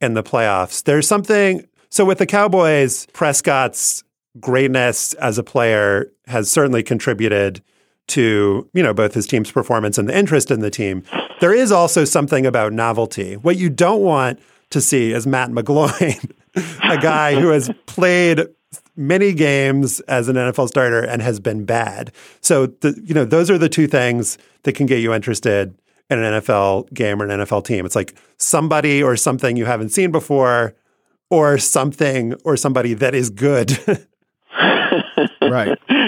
[0.00, 0.82] in the playoffs.
[0.82, 4.02] There's something so with the Cowboys, Prescott's
[4.40, 7.62] greatness as a player has certainly contributed
[8.08, 11.02] to, you know, both his team's performance and the interest in the team.
[11.40, 13.36] There is also something about novelty.
[13.36, 16.32] What you don't want to see is Matt McGloin,
[16.82, 18.46] a guy who has played
[18.96, 22.12] many games as an NFL starter and has been bad.
[22.40, 25.74] So, the, you know, those are the two things that can get you interested
[26.10, 27.86] in an NFL game or an NFL team.
[27.86, 30.74] It's like somebody or something you haven't seen before,
[31.32, 33.78] or something or somebody that is good.
[35.40, 35.78] right.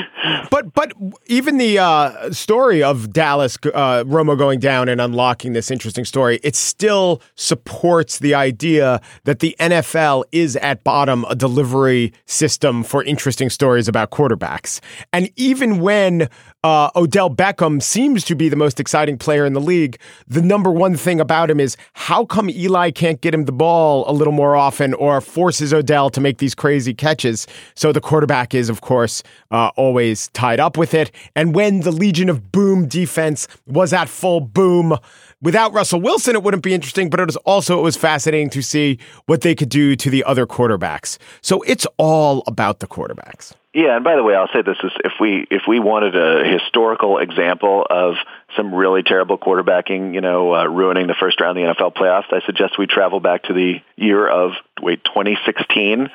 [0.51, 0.93] But but
[1.27, 6.41] even the uh, story of Dallas uh, Romo going down and unlocking this interesting story,
[6.43, 13.03] it still supports the idea that the NFL is at bottom a delivery system for
[13.05, 14.81] interesting stories about quarterbacks.
[15.13, 16.29] And even when
[16.65, 19.99] uh, Odell Beckham seems to be the most exciting player in the league.
[20.27, 24.11] The number one thing about him is how come Eli can't get him the ball
[24.11, 27.47] a little more often or forces Odell to make these crazy catches?
[27.75, 31.13] So the quarterback is, of course, uh, always tied up with it.
[31.37, 34.97] And when the Legion of Boom defense was at full boom,
[35.43, 38.63] without Russell Wilson, it wouldn't be interesting, but it was also it was fascinating to
[38.63, 41.19] see what they could do to the other quarterbacks.
[41.43, 43.53] So it's all about the quarterbacks.
[43.75, 46.45] Yeah, and by the way, I'll say this is if we if we wanted a
[46.49, 48.15] historical example of
[48.57, 52.33] some really terrible quarterbacking, you know, uh, ruining the first round of the NFL playoffs,
[52.33, 56.09] I suggest we travel back to the year of wait 2016.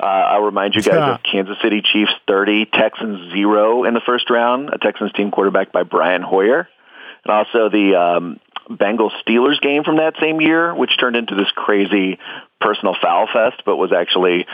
[0.00, 1.14] Uh, I'll remind you guys yeah.
[1.16, 5.72] of Kansas City Chiefs 30, Texans 0 in the first round, a Texans team quarterbacked
[5.72, 6.68] by Brian Hoyer.
[7.24, 11.50] And also the um, Bengals Steelers game from that same year, which turned into this
[11.54, 12.18] crazy
[12.60, 14.46] personal foul fest, but was actually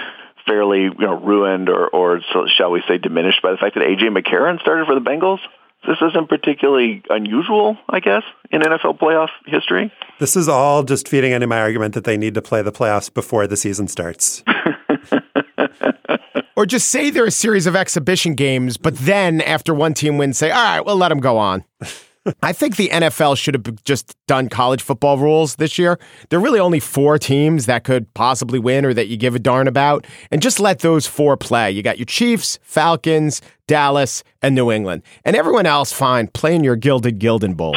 [0.46, 3.84] fairly you know ruined or or so, shall we say diminished by the fact that
[3.84, 5.38] AJ McCarron started for the Bengals.
[5.86, 9.90] This isn't particularly unusual, I guess, in NFL playoff history.
[10.18, 13.12] This is all just feeding into my argument that they need to play the playoffs
[13.12, 14.44] before the season starts.
[16.56, 20.36] or just say they're a series of exhibition games, but then after one team wins,
[20.36, 21.64] say, all right, we'll let them go on.
[22.42, 25.98] I think the NFL should have just done college football rules this year.
[26.28, 29.38] There are really only four teams that could possibly win or that you give a
[29.38, 31.70] darn about, and just let those four play.
[31.70, 35.02] You got your Chiefs, Falcons, Dallas, and New England.
[35.24, 37.74] And everyone else, fine, play in your gilded Gildan Bowl.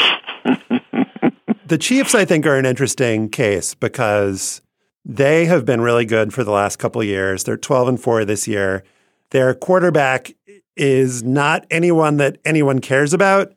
[1.66, 4.62] the Chiefs, I think, are an interesting case because
[5.06, 7.46] they have been really good for the last couple years.
[7.46, 8.84] They're 12 and 4 this year.
[9.32, 10.34] Their quarterback
[10.76, 13.54] is not anyone that anyone cares about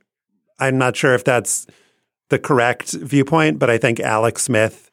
[0.59, 1.67] I'm not sure if that's
[2.29, 4.91] the correct viewpoint, but I think Alex Smith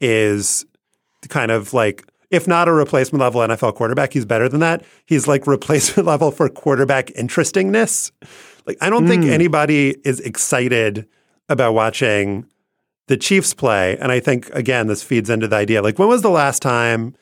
[0.00, 0.66] is
[1.28, 4.84] kind of like, if not a replacement level NFL quarterback, he's better than that.
[5.06, 8.10] He's like replacement level for quarterback interestingness.
[8.66, 9.08] Like, I don't mm.
[9.08, 9.30] think hmm.
[9.30, 11.06] anybody is excited
[11.48, 12.46] about watching
[13.08, 13.96] the Chiefs play.
[13.98, 17.14] And I think, again, this feeds into the idea like, when was the last time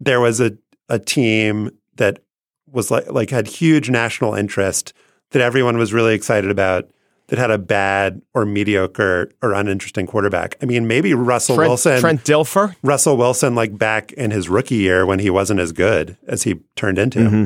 [0.00, 0.52] there was a,
[0.88, 2.20] a team that
[2.66, 4.92] was like, like had huge national interest
[5.30, 6.90] that everyone was really excited about?
[7.30, 10.56] That had a bad or mediocre or uninteresting quarterback.
[10.60, 12.00] I mean, maybe Russell Trent, Wilson.
[12.00, 12.74] Trent Dilfer?
[12.82, 16.60] Russell Wilson, like back in his rookie year when he wasn't as good as he
[16.74, 17.20] turned into.
[17.20, 17.44] Mm-hmm.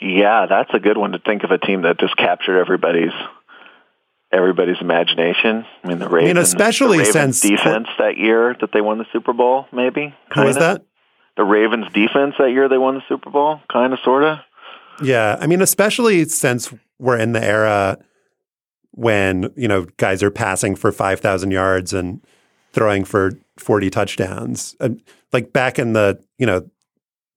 [0.00, 3.12] Yeah, that's a good one to think of a team that just captured everybody's
[4.32, 5.64] everybody's imagination.
[5.84, 8.80] I mean, the Ravens, I mean, especially the Ravens since defense that year that they
[8.80, 10.14] won the Super Bowl, maybe.
[10.32, 10.34] Kinda.
[10.34, 10.82] Who was that?
[11.36, 14.38] The Ravens defense that year they won the Super Bowl, kind of, sort of.
[15.02, 17.98] Yeah, I mean, especially since we're in the era
[18.96, 22.24] when you know guys are passing for 5000 yards and
[22.72, 24.76] throwing for 40 touchdowns.
[25.32, 26.68] Like back in the you know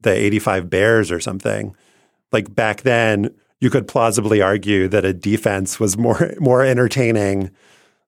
[0.01, 1.75] the 85 bears or something
[2.31, 7.51] like back then you could plausibly argue that a defense was more more entertaining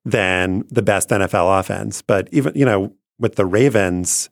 [0.04, 2.02] than the best NFL offense.
[2.02, 4.30] But even you know with the ravens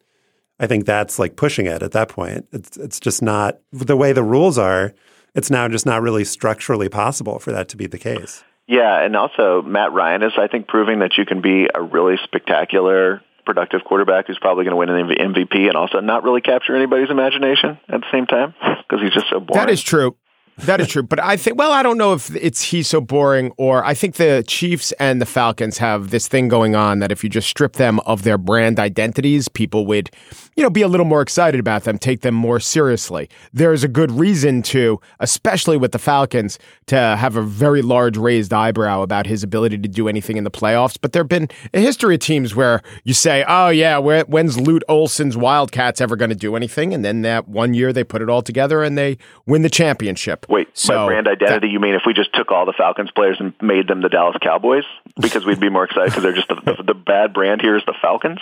[0.60, 2.46] i think that's like pushing it at that point.
[2.52, 4.94] It's it's just not the way the rules are
[5.34, 9.16] it's now just not really structurally possible for that to be the case yeah, and
[9.16, 13.82] also Matt Ryan is, I think, proving that you can be a really spectacular, productive
[13.82, 17.78] quarterback who's probably going to win an MVP and also not really capture anybody's imagination
[17.88, 19.58] at the same time because he's just so boring.
[19.58, 20.16] That is true.
[20.64, 21.02] That is true.
[21.02, 24.16] But I think, well, I don't know if it's he's so boring or I think
[24.16, 27.74] the Chiefs and the Falcons have this thing going on that if you just strip
[27.74, 30.10] them of their brand identities, people would,
[30.56, 33.30] you know, be a little more excited about them, take them more seriously.
[33.52, 38.52] There's a good reason to, especially with the Falcons, to have a very large raised
[38.52, 40.98] eyebrow about his ability to do anything in the playoffs.
[41.00, 44.84] But there have been a history of teams where you say, oh, yeah, when's Lute
[44.88, 46.92] Olson's Wildcats ever going to do anything?
[46.92, 50.46] And then that one year they put it all together and they win the championship.
[50.48, 51.68] Wait, so my brand identity?
[51.68, 54.08] That, you mean if we just took all the Falcons players and made them the
[54.08, 54.84] Dallas Cowboys
[55.20, 57.82] because we'd be more excited because they're just the, the, the, bad brand here is
[57.86, 58.38] the Falcons?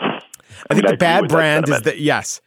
[0.00, 0.06] I,
[0.70, 2.40] I think mean, the I bad brand is that yes,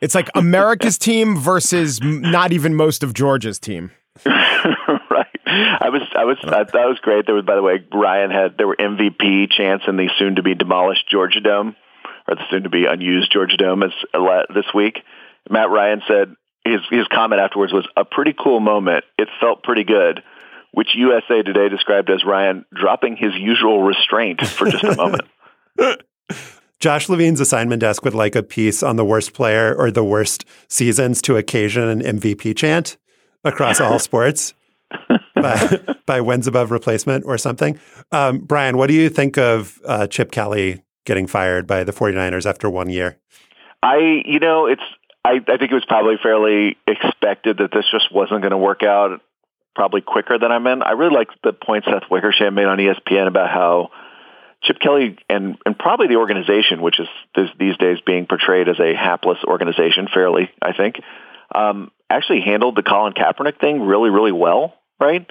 [0.00, 3.90] it's like America's team versus not even most of Georgia's team.
[4.24, 5.26] right.
[5.46, 7.26] I was, I was, I, that was great.
[7.26, 10.42] There was, by the way, Ryan had there were MVP chants in the soon to
[10.42, 11.74] be demolished Georgia Dome,
[12.28, 13.92] or the soon to be unused Georgia Dome as,
[14.54, 15.00] this week.
[15.50, 19.04] Matt Ryan said, his his comment afterwards was a pretty cool moment.
[19.18, 20.22] It felt pretty good,
[20.72, 25.22] which USA Today described as Ryan dropping his usual restraint for just a moment.
[26.80, 30.44] Josh Levin's assignment desk would like a piece on the worst player or the worst
[30.68, 32.96] seasons to occasion an MVP chant
[33.42, 34.54] across all sports
[35.34, 37.78] by, by wins above replacement or something.
[38.12, 42.46] Um, Bryan, what do you think of uh, Chip Kelly getting fired by the 49ers
[42.46, 43.18] after one year?
[43.82, 44.82] I, you know, it's
[45.24, 48.82] I, I think it was probably fairly expected that this just wasn't going to work
[48.82, 49.20] out.
[49.74, 50.82] probably quicker than I meant.
[50.82, 53.90] I really like the point Seth Wickersham made on ESPN about how
[54.62, 57.08] Chip Kelly and and probably the organization, which is
[57.58, 60.96] these days being portrayed as a hapless organization, fairly, I think,
[61.54, 64.74] um, actually handled the Colin Kaepernick thing really, really well.
[65.00, 65.28] Right?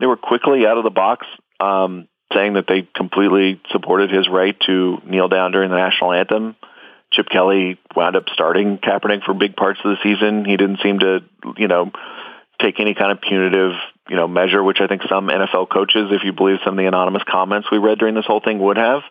[0.00, 1.26] They were quickly out of the box,
[1.60, 6.56] um, saying that they completely supported his right to kneel down during the national anthem.
[7.12, 10.44] Chip Kelly wound up starting Kaepernick for big parts of the season.
[10.44, 11.20] He didn't seem to,
[11.56, 11.92] you know,
[12.60, 13.72] take any kind of punitive,
[14.08, 16.86] you know, measure, which I think some NFL coaches, if you believe some of the
[16.86, 19.02] anonymous comments we read during this whole thing, would have.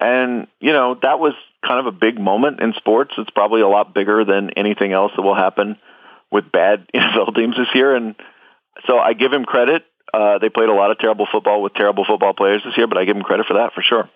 [0.00, 1.34] And, you know, that was
[1.66, 3.12] kind of a big moment in sports.
[3.18, 5.76] It's probably a lot bigger than anything else that will happen
[6.30, 7.94] with bad NFL teams this year.
[7.94, 8.14] And
[8.86, 9.84] so I give him credit.
[10.12, 12.98] Uh, they played a lot of terrible football with terrible football players this year, but
[12.98, 14.08] I give him credit for that for sure.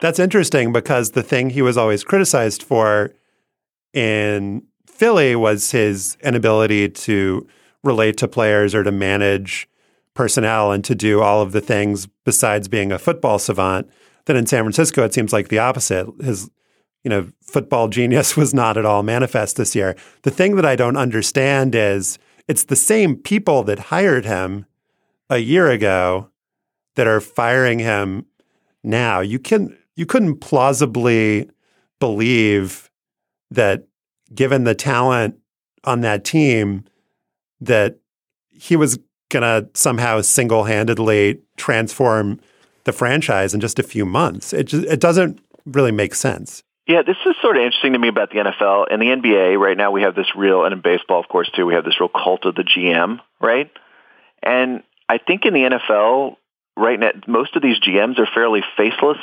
[0.00, 3.12] That's interesting because the thing he was always criticized for
[3.92, 7.46] in Philly was his inability to
[7.82, 9.68] relate to players or to manage
[10.14, 13.88] personnel and to do all of the things besides being a football savant.
[14.26, 16.06] Then in San Francisco, it seems like the opposite.
[16.22, 16.50] His,
[17.02, 19.96] you know, football genius was not at all manifest this year.
[20.22, 22.18] The thing that I don't understand is
[22.48, 24.66] it's the same people that hired him
[25.30, 26.28] a year ago
[26.94, 28.26] that are firing him
[28.82, 29.20] now.
[29.20, 31.50] You can you couldn't plausibly
[32.00, 32.90] believe
[33.50, 33.86] that
[34.34, 35.38] given the talent
[35.84, 36.84] on that team
[37.60, 37.98] that
[38.50, 38.98] he was
[39.30, 42.40] going to somehow single-handedly transform
[42.84, 44.52] the franchise in just a few months.
[44.52, 46.62] It just, it doesn't really make sense.
[46.86, 49.58] Yeah, this is sort of interesting to me about the NFL and the NBA.
[49.58, 52.00] Right now, we have this real, and in baseball, of course, too, we have this
[52.00, 53.70] real cult of the GM, right?
[54.42, 56.36] And I think in the NFL,
[56.82, 59.18] right now, most of these GMs are fairly faceless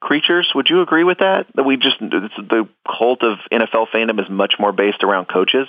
[0.00, 0.50] creatures.
[0.54, 1.46] Would you agree with that?
[1.54, 5.66] That we just the cult of NFL fandom is much more based around coaches.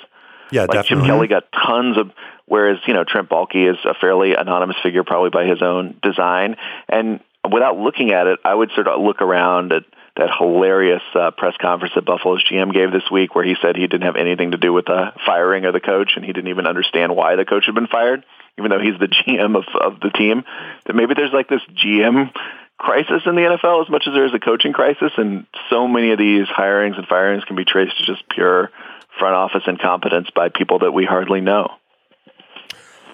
[0.52, 1.08] Yeah, like definitely.
[1.08, 2.12] Jim Kelly got tons of,
[2.46, 6.58] whereas you know Trent Baalke is a fairly anonymous figure, probably by his own design.
[6.90, 7.20] And
[7.52, 9.84] without looking at it, I would sort of look around at
[10.18, 13.88] that hilarious uh, press conference that Buffalo's GM gave this week, where he said he
[13.88, 16.68] didn't have anything to do with the firing of the coach, and he didn't even
[16.68, 18.24] understand why the coach had been fired,
[18.58, 20.44] even though he's the GM of of the team.
[20.86, 22.32] That maybe there's like this GM
[22.78, 26.12] crisis in the NFL as much as there is a coaching crisis, and so many
[26.12, 28.72] of these hirings and firings can be traced to just pure
[29.18, 31.72] front office incompetence by people that we hardly know.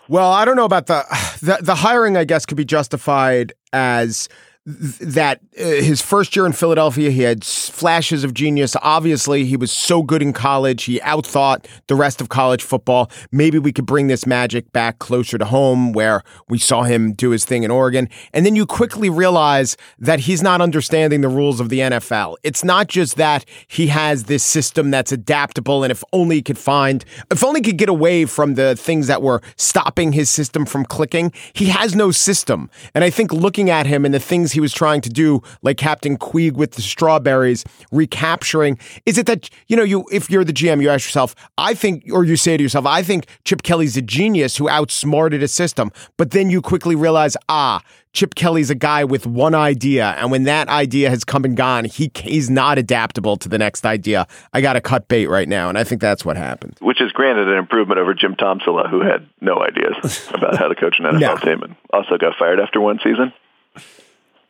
[0.07, 1.05] Well, I don't know about the
[1.41, 2.17] the, the hiring.
[2.17, 4.29] I guess could be justified as
[4.65, 8.75] that uh, his first year in Philadelphia, he had flashes of genius.
[8.83, 10.83] Obviously, he was so good in college.
[10.83, 13.09] He outthought the rest of college football.
[13.31, 17.31] Maybe we could bring this magic back closer to home where we saw him do
[17.31, 18.07] his thing in Oregon.
[18.33, 22.35] And then you quickly realize that he's not understanding the rules of the NFL.
[22.43, 26.59] It's not just that he has this system that's adaptable and if only he could
[26.59, 30.67] find, if only he could get away from the things that were stopping his system
[30.67, 32.69] from clicking, he has no system.
[32.93, 35.41] And I think looking at him and the things things he was trying to do,
[35.61, 38.77] like Captain Queeg with the strawberries, recapturing.
[39.05, 42.03] Is it that, you know, you if you're the GM, you ask yourself, I think,
[42.11, 45.91] or you say to yourself, I think Chip Kelly's a genius who outsmarted a system.
[46.17, 47.81] But then you quickly realize, ah,
[48.13, 51.85] Chip Kelly's a guy with one idea, and when that idea has come and gone,
[51.85, 54.27] he he's not adaptable to the next idea.
[54.51, 56.75] I got to cut bait right now, and I think that's what happened.
[56.81, 60.75] Which is granted an improvement over Jim Tomsula, who had no ideas about how to
[60.75, 61.37] coach an NFL no.
[61.37, 63.31] team and also got fired after one season.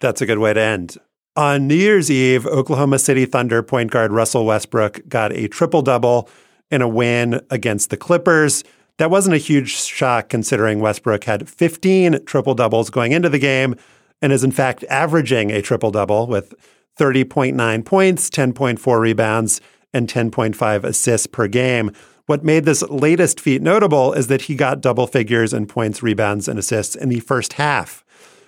[0.02, 0.98] That's a good way to end.
[1.38, 6.30] On New Year's Eve, Oklahoma City Thunder point guard Russell Westbrook got a triple double
[6.70, 8.66] in a win against the Clippers.
[8.98, 13.76] That wasn't a huge shock considering Westbrook had 15 triple doubles going into the game
[14.22, 16.54] and is in fact averaging a triple double with
[17.00, 19.62] 30.9 points, 10.4 rebounds,
[19.94, 21.92] and 10.5 assists per game.
[22.26, 26.48] What made this latest feat notable is that he got double figures in points, rebounds,
[26.48, 28.04] and assists in the first half.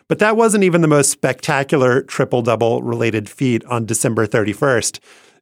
[0.08, 5.00] But that wasn't even the most spectacular triple double related feat on December 31st.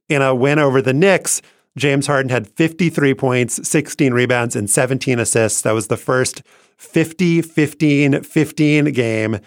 [0.10, 1.42] In a win over the Knicks,
[1.78, 5.62] James Harden had 53 points, 16 rebounds, and 17 assists.
[5.62, 6.42] That was the first
[6.78, 9.40] 50 15 15 game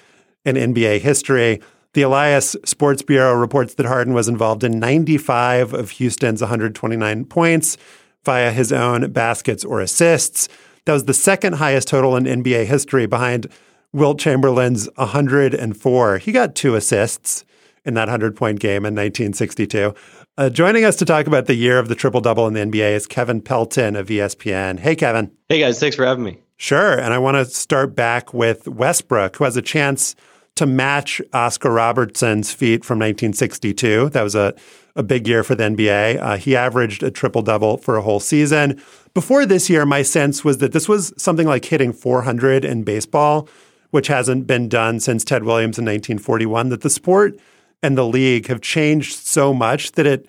[0.44, 1.60] in NBA history.
[1.92, 7.76] The Elias Sports Bureau reports that Harden was involved in 95 of Houston's 129 points
[8.24, 10.48] via his own baskets or assists.
[10.86, 13.48] That was the second highest total in NBA history behind
[13.94, 16.18] Wilt Chamberlain's 104.
[16.18, 17.44] He got two assists
[17.84, 19.94] in that 100 point game in 1962.
[20.36, 22.92] Uh, joining us to talk about the year of the triple double in the NBA
[22.92, 24.80] is Kevin Pelton of ESPN.
[24.80, 25.30] Hey, Kevin.
[25.48, 25.78] Hey, guys.
[25.78, 26.40] Thanks for having me.
[26.56, 26.98] Sure.
[26.98, 30.16] And I want to start back with Westbrook, who has a chance
[30.56, 34.10] to match Oscar Robertson's feat from 1962.
[34.10, 34.54] That was a,
[34.96, 36.20] a big year for the NBA.
[36.20, 38.82] Uh, he averaged a triple double for a whole season.
[39.14, 43.48] Before this year, my sense was that this was something like hitting 400 in baseball,
[43.94, 47.38] which hasn't been done since Ted Williams in 1941, that the sport
[47.80, 50.26] and the league have changed so much that it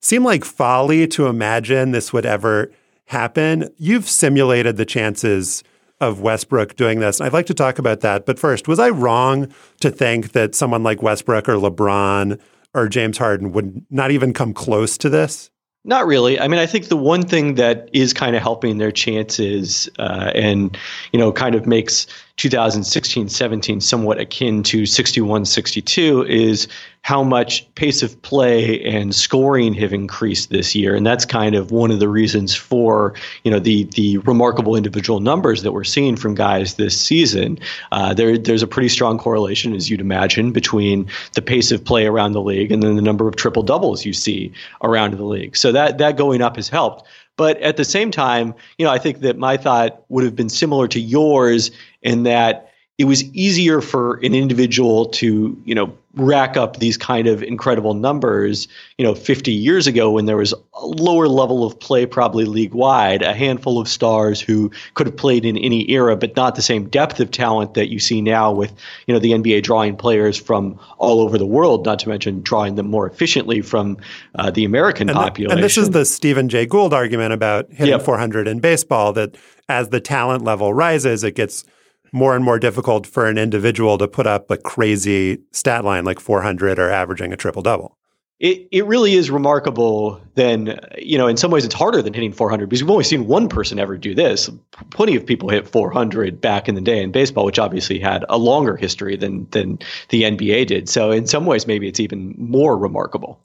[0.00, 2.70] seemed like folly to imagine this would ever
[3.06, 3.68] happen.
[3.76, 5.64] You've simulated the chances
[6.00, 7.20] of Westbrook doing this.
[7.20, 8.24] I'd like to talk about that.
[8.24, 12.38] But first, was I wrong to think that someone like Westbrook or LeBron
[12.72, 15.50] or James Harden would not even come close to this?
[15.84, 16.38] Not really.
[16.38, 20.30] I mean, I think the one thing that is kind of helping their chances uh,
[20.36, 20.78] and,
[21.12, 22.06] you know, kind of makes
[22.38, 26.68] 2016 17 somewhat akin to 61 62 is
[27.02, 30.94] how much pace of play and scoring have increased this year.
[30.94, 33.14] And that's kind of one of the reasons for,
[33.44, 37.58] you know, the the remarkable individual numbers that we're seeing from guys this season.
[37.92, 42.06] Uh, there, there's a pretty strong correlation, as you'd imagine, between the pace of play
[42.06, 45.56] around the league and then the number of triple doubles you see around the league.
[45.56, 47.06] So that that going up has helped.
[47.38, 50.50] But at the same time, you know, I think that my thought would have been
[50.50, 51.70] similar to yours
[52.02, 57.26] in that it was easier for an individual to, you know, rack up these kind
[57.26, 61.78] of incredible numbers, you know, 50 years ago when there was a lower level of
[61.78, 66.16] play, probably league wide, a handful of stars who could have played in any era,
[66.16, 68.72] but not the same depth of talent that you see now with,
[69.06, 72.74] you know, the NBA drawing players from all over the world, not to mention drawing
[72.74, 73.96] them more efficiently from
[74.34, 75.48] uh, the American and population.
[75.48, 78.02] The, and this is the Stephen Jay Gould argument about hitting yep.
[78.02, 79.36] 400 in baseball that
[79.68, 81.64] as the talent level rises, it gets–
[82.12, 86.20] more and more difficult for an individual to put up a crazy stat line like
[86.20, 87.96] 400 or averaging a triple double.
[88.40, 90.20] It, it really is remarkable.
[90.34, 93.26] Then, you know, in some ways it's harder than hitting 400 because we've only seen
[93.26, 94.48] one person ever do this.
[94.90, 98.38] Plenty of people hit 400 back in the day in baseball, which obviously had a
[98.38, 99.80] longer history than, than
[100.10, 100.88] the NBA did.
[100.88, 103.40] So, in some ways, maybe it's even more remarkable.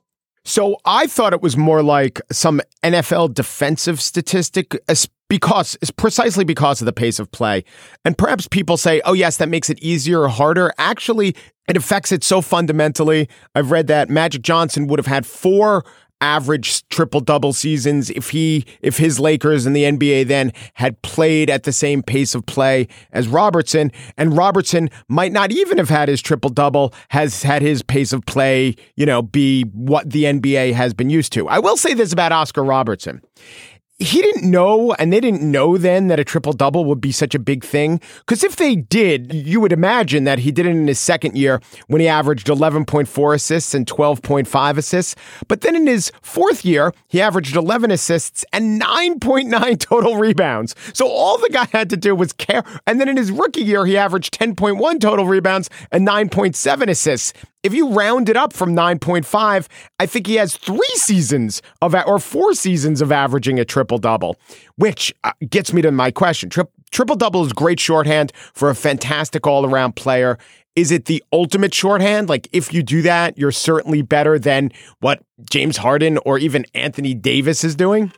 [0.45, 4.78] So I thought it was more like some NFL defensive statistic,
[5.30, 7.64] because it's precisely because of the pace of play.
[8.06, 10.72] And perhaps people say, oh, yes, that makes it easier or harder.
[10.78, 11.36] Actually,
[11.68, 13.30] it affects it so fundamentally.
[13.56, 15.84] I've read that Magic Johnson would have had four
[16.24, 21.50] average triple double seasons if he if his Lakers and the NBA then had played
[21.50, 26.08] at the same pace of play as Robertson and Robertson might not even have had
[26.08, 30.72] his triple double has had his pace of play you know be what the NBA
[30.72, 31.50] has been used to.
[31.50, 33.22] I will say this about Oscar Robertson
[34.00, 37.36] he didn't know, and they didn't know then that a triple double would be such
[37.36, 38.02] a big thing.
[38.20, 41.62] Because if they did, you would imagine that he did it in his second year
[41.88, 45.16] when he averaged 11.4 assists and 12.5 assists.
[45.48, 50.76] But then in his fourth year, he averaged 11 assists and 9.9 total rebounds.
[50.94, 52.64] So all the guy had to do was care.
[52.88, 57.34] And then in his rookie year, he averaged 10.1 total rebounds and 9.7 assists.
[57.64, 62.20] If you round it up from 9.5, I think he has three seasons of, or
[62.20, 64.36] four seasons of averaging a triple double,
[64.76, 66.49] which uh, gets me to my question.
[66.49, 70.38] Tri- triple double is great shorthand for a fantastic all around player.
[70.76, 72.28] Is it the ultimate shorthand?
[72.28, 77.14] Like, if you do that, you're certainly better than what James Harden or even Anthony
[77.14, 78.11] Davis is doing?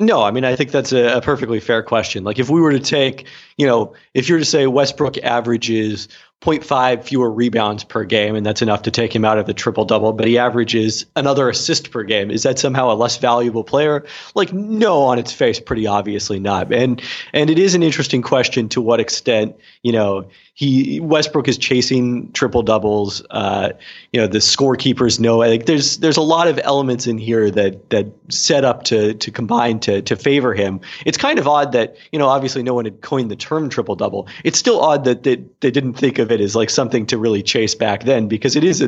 [0.00, 2.24] No, I mean, I think that's a, a, perfectly fair question.
[2.24, 3.26] Like, if we were to take,
[3.58, 6.08] you know, if you were to say Westbrook averages
[6.40, 9.84] 0.5 fewer rebounds per game, and that's enough to take him out of the triple
[9.84, 12.30] double, but he averages another assist per game.
[12.30, 14.06] Is that somehow a less valuable player?
[14.34, 16.72] Like, no, on its face, pretty obviously not.
[16.72, 17.02] And
[17.34, 22.32] and it is an interesting question to what extent, you know, he Westbrook is chasing
[22.32, 23.22] triple doubles.
[23.30, 23.70] Uh,
[24.12, 25.38] you know, the scorekeepers know.
[25.38, 29.30] Like, there's there's a lot of elements in here that that set up to to
[29.30, 30.80] combine to to favor him.
[31.04, 33.96] It's kind of odd that you know, obviously, no one had coined the term triple
[33.96, 34.26] double.
[34.44, 37.42] It's still odd that they, they didn't think of it as like something to really
[37.42, 38.82] chase back then, because it is.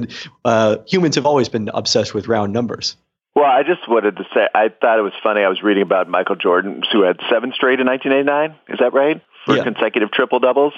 [0.45, 2.97] Uh, humans have always been obsessed with round numbers.
[3.34, 5.43] Well, I just wanted to say I thought it was funny.
[5.43, 8.59] I was reading about Michael Jordan, who had seven straight in 1989.
[8.68, 9.22] Is that right?
[9.47, 9.64] For yeah.
[9.64, 10.74] consecutive triple doubles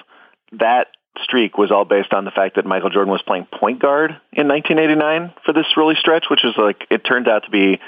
[0.59, 0.89] that
[1.23, 4.49] streak was all based on the fact that Michael Jordan was playing point guard in
[4.49, 7.81] 1989 for this really stretch, which is like it turned out to be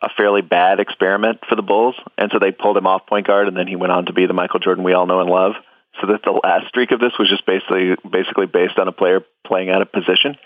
[0.00, 3.46] a fairly bad experiment for the Bulls, and so they pulled him off point guard,
[3.46, 5.54] and then he went on to be the Michael Jordan we all know and love.
[6.00, 9.20] So that the last streak of this was just basically basically based on a player
[9.44, 10.36] playing out of position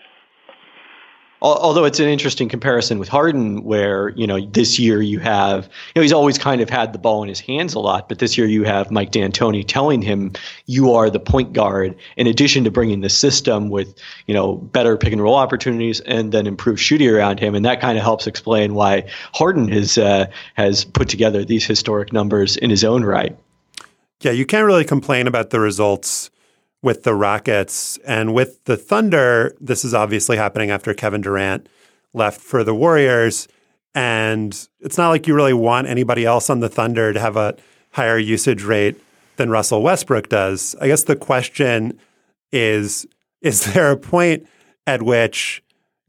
[1.42, 5.92] although it's an interesting comparison with Harden, where you know this year you have you
[5.96, 8.38] know he's always kind of had the ball in his hands a lot, but this
[8.38, 10.32] year you have Mike D'Antoni telling him
[10.66, 11.96] you are the point guard.
[12.16, 13.94] In addition to bringing the system with
[14.26, 17.80] you know better pick and roll opportunities and then improved shooting around him, and that
[17.80, 22.70] kind of helps explain why Harden has uh, has put together these historic numbers in
[22.70, 23.36] his own right.
[24.22, 26.30] Yeah, you can't really complain about the results
[26.82, 27.98] with the Rockets.
[28.06, 31.68] And with the Thunder, this is obviously happening after Kevin Durant
[32.14, 33.48] left for the Warriors.
[33.94, 37.56] And it's not like you really want anybody else on the Thunder to have a
[37.92, 39.00] higher usage rate
[39.36, 40.74] than Russell Westbrook does.
[40.80, 41.98] I guess the question
[42.52, 43.06] is
[43.42, 44.46] is there a point
[44.86, 45.62] at which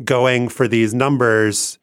[0.03, 1.80] going for these numbers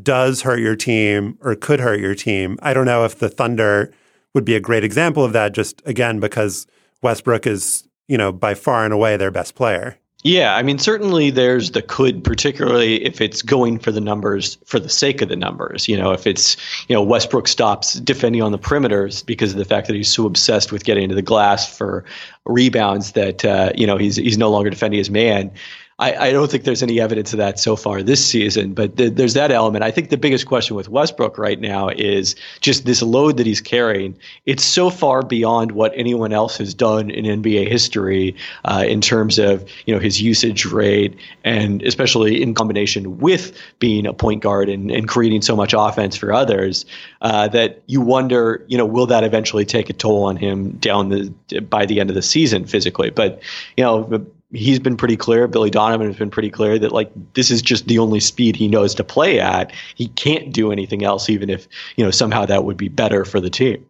[0.00, 2.58] does hurt your team or could hurt your team?
[2.62, 3.92] I don't know if the Thunder
[4.34, 6.66] would be a great example of that, just again, because
[7.02, 9.98] Westbrook is, you know, by far and away their best player.
[10.24, 14.78] Yeah, I mean, certainly there's the could, particularly if it's going for the numbers for
[14.78, 15.88] the sake of the numbers.
[15.88, 16.56] You know, if it's,
[16.88, 20.24] you know, Westbrook stops defending on the perimeters because of the fact that he's so
[20.24, 22.04] obsessed with getting into the glass for
[22.46, 25.50] rebounds that, uh, you know, he's, he's no longer defending his man.
[25.98, 29.14] I, I, don't think there's any evidence of that so far this season, but th-
[29.14, 29.84] there's that element.
[29.84, 33.60] I think the biggest question with Westbrook right now is just this load that he's
[33.60, 34.16] carrying.
[34.46, 38.34] It's so far beyond what anyone else has done in NBA history
[38.64, 44.06] uh, in terms of you know his usage rate, and especially in combination with being
[44.06, 46.86] a point guard and, and creating so much offense for others,
[47.20, 51.10] uh, that you wonder, you know, will that eventually take a toll on him down
[51.10, 53.10] the by the end of the season physically?
[53.10, 53.42] But
[53.76, 55.48] you know he's been pretty clear.
[55.48, 58.68] Billy Donovan has been pretty clear that like this is just the only speed he
[58.68, 59.72] knows to play at.
[59.94, 63.40] He can't do anything else, even if you know somehow that would be better for
[63.40, 63.86] the team.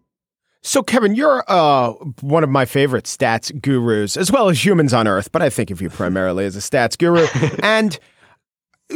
[0.64, 1.90] So, Kevin, you're uh,
[2.20, 5.72] one of my favorite stats gurus, as well as humans on Earth, but I think
[5.72, 7.26] of you primarily as a stats guru.
[7.64, 7.98] and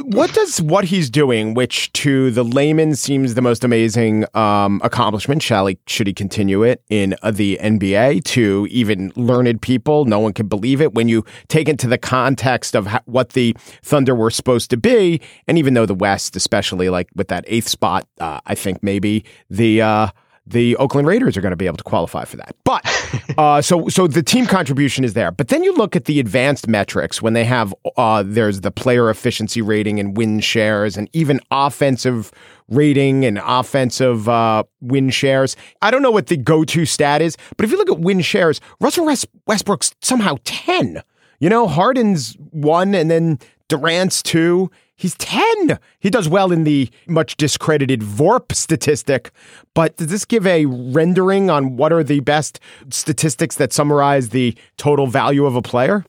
[0.04, 5.42] what does what he's doing, which to the layman seems the most amazing um, accomplishment,
[5.42, 10.18] shall he, should he continue it in uh, the NBA, to even learned people, no
[10.18, 14.14] one can believe it when you take into the context of ha- what the Thunder
[14.14, 18.06] were supposed to be, and even though the West, especially like with that eighth spot,
[18.20, 20.08] uh, I think maybe the uh,
[20.46, 22.54] the Oakland Raiders are going to be able to qualify for that.
[22.64, 22.84] But
[23.38, 25.30] uh, so so the team contribution is there.
[25.30, 29.10] But then you look at the advanced metrics when they have uh, there's the player
[29.10, 32.32] efficiency rating and win shares and even offensive
[32.68, 35.56] rating and offensive uh, win shares.
[35.82, 38.60] I don't know what the go-to stat is, but if you look at win shares,
[38.80, 39.06] Russell
[39.46, 41.02] Westbrook's somehow ten.
[41.38, 43.38] You know, Harden's one, and then
[43.68, 44.70] Durant's two.
[44.96, 45.78] He's 10.
[46.00, 49.30] He does well in the much discredited VORP statistic,
[49.74, 54.56] but does this give a rendering on what are the best statistics that summarize the
[54.78, 56.04] total value of a player?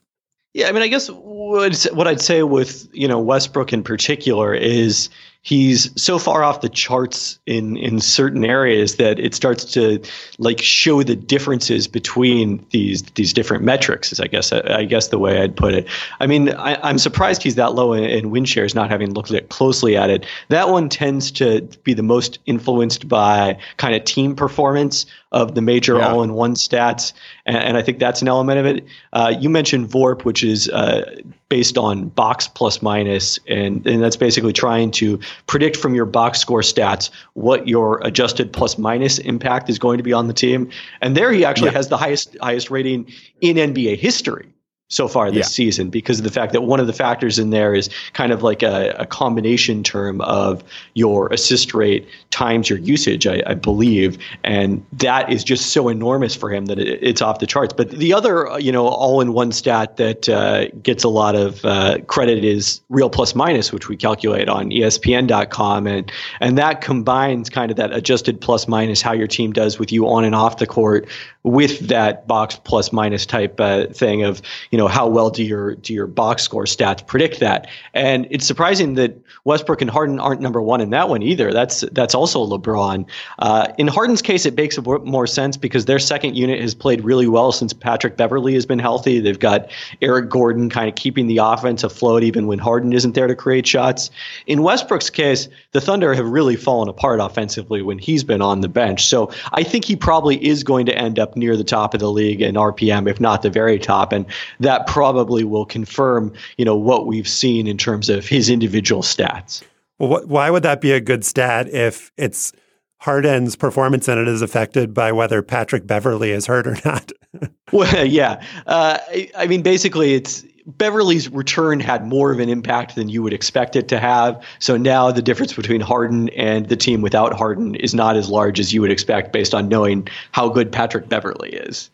[0.53, 5.09] Yeah, I mean, I guess what I'd say with you know Westbrook in particular is
[5.47, 10.03] he's so far off the charts in in certain areas that it starts to
[10.39, 15.17] like show the differences between these these different metrics is i guess i, guess the
[15.17, 15.87] way i'd put it.
[16.19, 19.31] I mean I, am surprised he's that low in, in win shares not having looked
[19.31, 20.25] at closely at it.
[20.49, 25.61] That one tends to be the most influenced by kind of team performance of the
[25.61, 26.07] major yeah.
[26.07, 27.13] all-in-one stats,
[27.45, 28.85] and, and, I think that's an element of it.
[29.11, 31.03] Uh, you mentioned VORP, which is uh,
[31.49, 36.39] based on box plus minus, and and that's basically trying to predict from your box
[36.39, 40.69] score stats what your adjusted plus minus impact is going to be on the team.
[41.01, 41.77] And there, he actually yeah.
[41.77, 43.11] has the highest highest rating
[43.41, 44.47] in NBA history
[44.89, 45.43] so far this yeah.
[45.43, 48.41] season because of the fact that one of the factors in there is kind of
[48.41, 50.63] like a, a combination term of
[50.93, 56.35] your assist rate times your usage, I, I, believe, and that is just so enormous
[56.35, 57.73] for him that it, it's off the charts.
[57.73, 62.45] But the other, you know, all-in-one stat that uh, gets a lot of uh, credit
[62.45, 67.77] is real plus minus, which we calculate on ESPN.com, and and that combines kind of
[67.77, 71.07] that adjusted plus minus how your team does with you on and off the court
[71.43, 75.75] with that box plus minus type uh, thing of you know how well do your
[75.75, 77.67] do your box score stats predict that?
[77.93, 81.51] And it's surprising that Westbrook and Harden aren't number one in that one either.
[81.51, 83.05] That's that's also LeBron.
[83.39, 87.27] Uh, in Harden's case it makes more sense because their second unit has played really
[87.27, 89.19] well since Patrick Beverley has been healthy.
[89.19, 89.69] They've got
[90.01, 93.67] Eric Gordon kind of keeping the offense afloat even when Harden isn't there to create
[93.67, 94.11] shots.
[94.45, 98.69] In Westbrook's case the Thunder have really fallen apart offensively when he's been on the
[98.69, 99.05] bench.
[99.05, 102.11] So I think he probably is going to end up near the top of the
[102.11, 104.11] league in RPM, if not the very top.
[104.11, 104.25] And
[104.67, 109.63] that probably will confirm, you know, what we've seen in terms of his individual stats.
[109.97, 112.51] Well, what, why would that be a good stat if it's
[112.97, 117.13] Harden's performance in it is affected by whether Patrick Beverley is hurt or not?
[117.71, 118.43] well, yeah.
[118.65, 123.23] Uh, I, I mean, basically, it's Beverley's return had more of an impact than you
[123.23, 124.43] would expect it to have.
[124.59, 128.59] So now the difference between Harden and the team without Harden is not as large
[128.59, 131.89] as you would expect based on knowing how good Patrick Beverley is.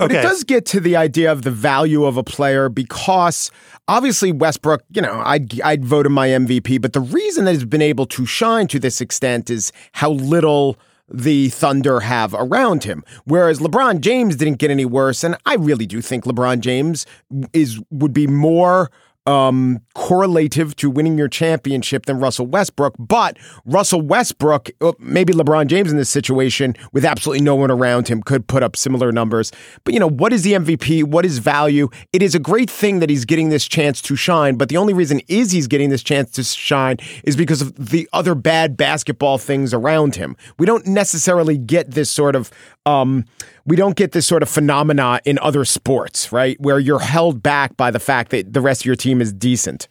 [0.00, 0.20] But okay.
[0.20, 3.50] it does get to the idea of the value of a player because
[3.86, 7.66] obviously Westbrook, you know, I'd, I'd vote him my MVP, but the reason that he's
[7.66, 13.04] been able to shine to this extent is how little the Thunder have around him.
[13.26, 17.04] Whereas LeBron James didn't get any worse, and I really do think LeBron James
[17.52, 18.90] is would be more
[19.30, 22.96] um, correlative to winning your championship than Russell Westbrook.
[22.98, 28.08] But Russell Westbrook, uh, maybe LeBron James in this situation with absolutely no one around
[28.08, 29.52] him, could put up similar numbers.
[29.84, 31.04] But, you know, what is the MVP?
[31.04, 31.90] What is value?
[32.12, 34.56] It is a great thing that he's getting this chance to shine.
[34.56, 38.08] But the only reason is he's getting this chance to shine is because of the
[38.12, 40.36] other bad basketball things around him.
[40.58, 42.50] We don't necessarily get this sort of
[42.84, 43.26] um,
[43.66, 46.60] we don't get this sort of phenomena in other sports, right?
[46.60, 49.88] Where you're held back by the fact that the rest of your team is decent.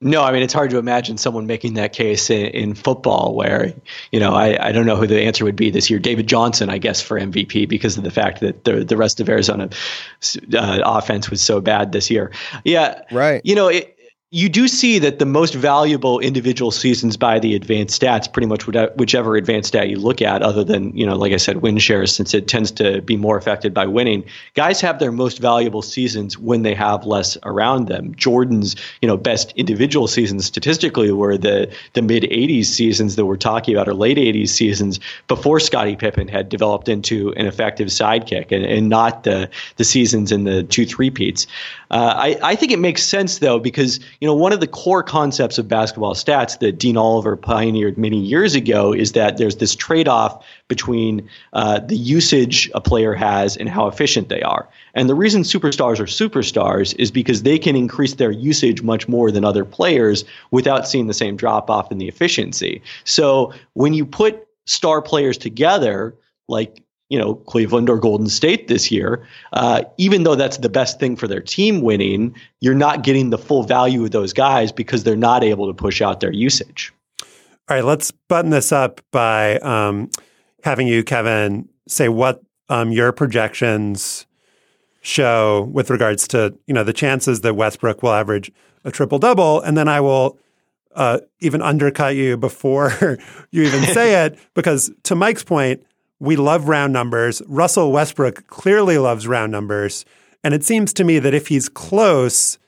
[0.00, 3.72] No, I mean it's hard to imagine someone making that case in, in football, where
[4.12, 5.98] you know I, I don't know who the answer would be this year.
[5.98, 9.30] David Johnson, I guess, for MVP because of the fact that the the rest of
[9.30, 9.70] Arizona
[10.54, 12.30] uh, offense was so bad this year.
[12.64, 13.40] Yeah, right.
[13.44, 13.93] You know, it,
[14.34, 18.66] you do see that the most valuable individual seasons by the advanced stats, pretty much
[18.66, 22.12] whichever advanced stat you look at, other than, you know, like I said, win shares,
[22.12, 24.24] since it tends to be more affected by winning,
[24.54, 28.12] guys have their most valuable seasons when they have less around them.
[28.16, 33.36] Jordan's, you know, best individual seasons statistically were the the mid 80s seasons that we're
[33.36, 38.50] talking about, or late 80s seasons before Scottie Pippen had developed into an effective sidekick
[38.50, 41.46] and, and not the, the seasons in the two three peats.
[41.94, 45.02] Uh, I, I think it makes sense, though, because, you know, one of the core
[45.02, 49.74] concepts of basketball stats that Dean Oliver pioneered many years ago is that there's this
[49.74, 54.68] trade off between uh, the usage a player has and how efficient they are.
[54.94, 59.32] And the reason superstars are superstars is because they can increase their usage much more
[59.32, 62.82] than other players without seeing the same drop off in the efficiency.
[63.02, 66.14] So when you put star players together,
[66.46, 70.98] like you know Cleveland or Golden State this year, uh, even though that's the best
[70.98, 75.04] thing for their team winning, you're not getting the full value of those guys because
[75.04, 76.92] they're not able to push out their usage.
[77.68, 80.10] All right, let's button this up by um,
[80.62, 84.26] having you, Kevin, say what um, your projections
[85.00, 88.50] show with regards to you know the chances that Westbrook will average
[88.84, 90.38] a triple double, and then I will
[90.94, 93.18] uh, even undercut you before
[93.50, 95.82] you even say it because to Mike's point
[96.24, 97.42] we love round numbers.
[97.46, 100.04] Russell Westbrook clearly loves round numbers.
[100.42, 102.58] And it seems to me that if he's close,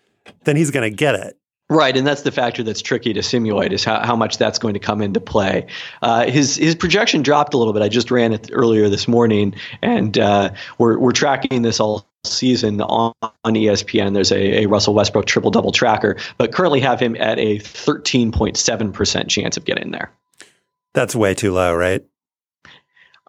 [0.45, 1.37] then he's going to get it.
[1.69, 4.75] Right, and that's the factor that's tricky to simulate is how, how much that's going
[4.75, 5.67] to come into play.
[6.01, 7.83] Uh, his his projection dropped a little bit.
[7.83, 9.53] I just ran it earlier this morning,
[9.83, 14.15] and uh, we're we're tracking this all season on, on ESPN.
[14.15, 18.93] There's a, a Russell Westbrook triple double tracker, but currently have him at a 13.7
[18.93, 20.13] percent chance of getting there.
[20.95, 22.05] That's way too low, right?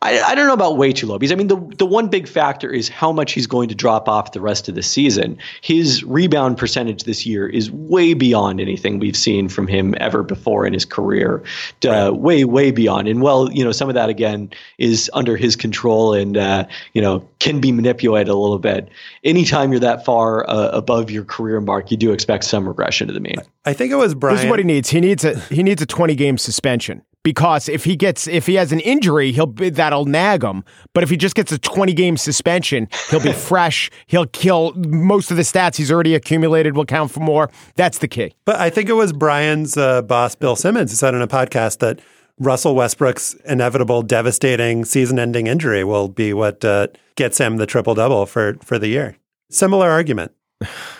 [0.02, 2.28] I, I, don't know about way too low because I mean the the one big
[2.28, 5.40] factor is how much he's going to drop off the rest of the season.
[5.62, 10.68] His rebound percentage this year is way beyond anything we've seen from him ever before
[10.68, 11.42] in his career,
[11.88, 13.08] uh, way way beyond.
[13.08, 17.02] And well, you know, some of that again is under his control and uh, you
[17.02, 18.90] know can be manipulated a little bit.
[19.24, 23.14] Anytime you're that far uh, above your career mark, you do expect some regression to
[23.14, 23.38] the mean.
[23.66, 24.36] I think it was Bryan.
[24.36, 24.92] This is what he needs.
[24.92, 28.54] He needs a he needs a 20 game suspension because if he gets if he
[28.54, 30.64] has an injury, he'll be, that'll nag him.
[30.94, 33.92] But if he just gets a 20 game suspension, he'll be fresh.
[34.06, 37.52] He'll kill most of the stats he's already accumulated will count for more.
[37.76, 38.34] That's the key.
[38.46, 41.80] But I think it was Bryan's uh, boss Bill Simmons who said in a podcast
[41.80, 42.00] that
[42.40, 48.26] Russell Westbrook's inevitable devastating season-ending injury will be what uh, gets him the triple double
[48.26, 49.18] for for the year.
[49.50, 50.32] Similar argument.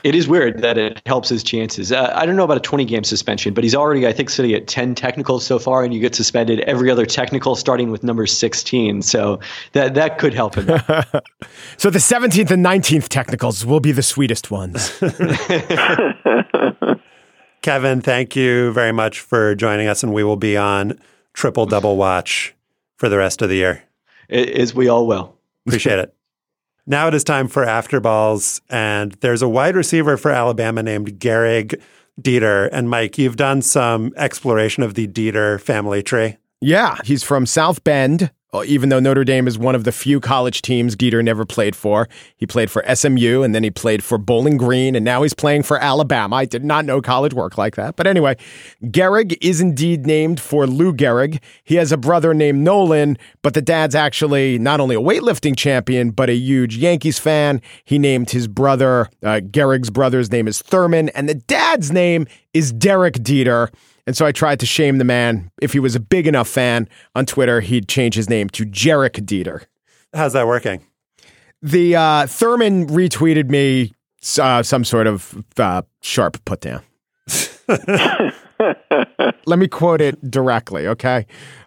[0.04, 1.92] It is weird that it helps his chances.
[1.92, 4.54] Uh, I don't know about a 20 game suspension, but he's already, I think, sitting
[4.54, 8.28] at 10 technicals so far, and you get suspended every other technical starting with number
[8.28, 9.02] 16.
[9.02, 9.40] So
[9.72, 10.66] that that could help him.
[11.78, 14.96] so the 17th and 19th technicals will be the sweetest ones.
[17.64, 21.00] Kevin, thank you very much for joining us, and we will be on
[21.34, 22.54] triple double watch
[22.98, 23.84] for the rest of the year.
[24.30, 25.36] As we all will.
[25.66, 26.17] Appreciate it.
[26.90, 31.20] Now it is time for after balls, and there's a wide receiver for Alabama named
[31.20, 31.82] Gehrig
[32.22, 32.70] Dieter.
[32.72, 36.38] And Mike, you've done some exploration of the Dieter family tree.
[36.60, 40.20] Yeah, he's from South Bend, uh, even though Notre Dame is one of the few
[40.20, 42.10] college teams Dieter never played for.
[42.36, 45.64] He played for SMU and then he played for Bowling Green and now he's playing
[45.64, 46.38] for Alabama.
[46.38, 47.96] I did not know college worked like that.
[47.96, 48.38] But anyway,
[48.86, 51.40] Gehrig is indeed named for Lou Gehrig.
[51.64, 56.10] He has a brother named Nolan, but the dad's actually not only a weightlifting champion,
[56.10, 57.62] but a huge Yankees fan.
[57.84, 62.72] He named his brother, uh, Gehrig's brother's name is Thurman, and the dad's name is
[62.72, 63.70] Derek Dieter.
[64.08, 65.52] And so I tried to shame the man.
[65.62, 69.26] If he was a big enough fan on Twitter, he'd change his name to Jarek
[69.26, 69.66] Dieter.
[70.14, 70.82] How's that working?
[71.62, 73.94] The uh, Thurman retweeted me
[74.40, 76.84] uh, some sort of uh, sharp put down.
[79.46, 81.26] Let me quote it directly, okay?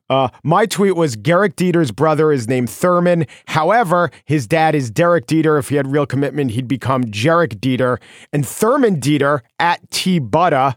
[0.08, 3.26] Uh, my tweet was Gehrig Dieter's brother is named Thurman.
[3.46, 5.58] However, his dad is Derek Dieter.
[5.58, 7.98] If he had real commitment, he'd become Jarek Dieter.
[8.32, 10.74] And Thurman Dieter at T Butta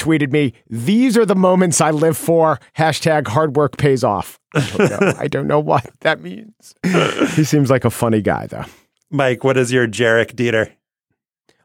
[0.00, 2.58] tweeted me, These are the moments I live for.
[2.76, 4.38] Hashtag hard work pays off.
[4.54, 6.74] I don't know, I don't know what that means.
[7.34, 8.64] he seems like a funny guy, though.
[9.10, 10.72] Mike, what is your Jarek Dieter?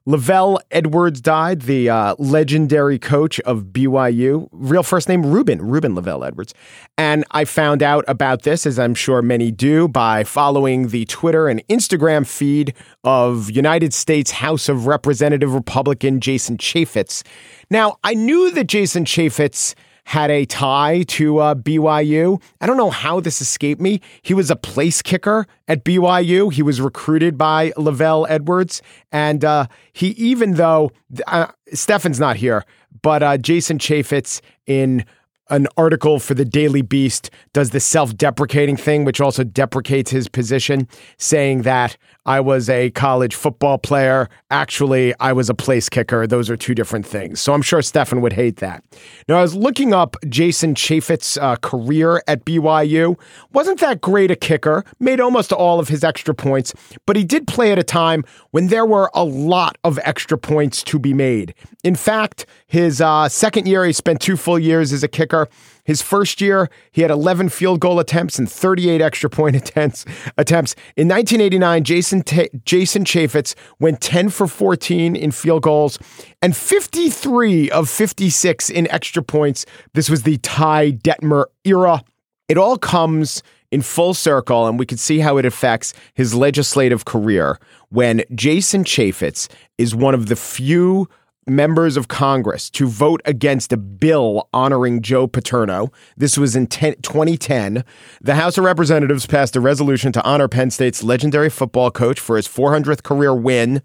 [0.07, 4.47] LaVell Edwards died, the uh, legendary coach of BYU.
[4.51, 6.53] Real first name Ruben, Ruben LaVell Edwards.
[6.95, 11.47] And I found out about this, as I'm sure many do, by following the Twitter
[11.47, 17.23] and Instagram feed of United States House of Representative Republican Jason Chaffetz.
[17.71, 19.73] Now, I knew that Jason Chaffetz
[20.05, 22.41] had a tie to uh, BYU.
[22.61, 24.01] I don't know how this escaped me.
[24.21, 26.53] He was a place kicker at BYU.
[26.53, 28.81] He was recruited by LaVell Edwards.
[29.11, 30.91] And uh, he, even though
[31.27, 32.63] uh, Stefan's not here,
[33.01, 35.05] but uh, Jason Chaffetz in
[35.49, 40.27] an article for the Daily Beast does the self deprecating thing, which also deprecates his
[40.27, 40.87] position,
[41.17, 44.29] saying that I was a college football player.
[44.49, 46.25] Actually, I was a place kicker.
[46.25, 47.39] Those are two different things.
[47.39, 48.83] So I'm sure Stefan would hate that.
[49.27, 53.19] Now, I was looking up Jason Chaffetz's uh, career at BYU.
[53.53, 56.73] Wasn't that great a kicker, made almost all of his extra points,
[57.05, 60.83] but he did play at a time when there were a lot of extra points
[60.83, 61.53] to be made.
[61.83, 65.47] In fact, his uh, second year, he spent two full years as a kicker.
[65.85, 70.03] His first year, he had 11 field goal attempts and 38 extra point attempts.
[70.37, 70.75] attempts.
[70.97, 75.97] In 1989, Jason Ta- Jason Chaffetz went 10 for 14 in field goals
[76.41, 79.65] and 53 of 56 in extra points.
[79.93, 82.03] This was the Ty Detmer era.
[82.49, 87.05] It all comes in full circle, and we can see how it affects his legislative
[87.05, 87.59] career
[87.89, 91.09] when Jason Chaffetz is one of the few
[91.47, 95.91] members of Congress to vote against a bill honoring Joe Paterno.
[96.17, 97.83] This was in 10, 2010.
[98.21, 102.35] The House of Representatives passed a resolution to honor Penn State's legendary football coach for
[102.37, 103.81] his 400th career win.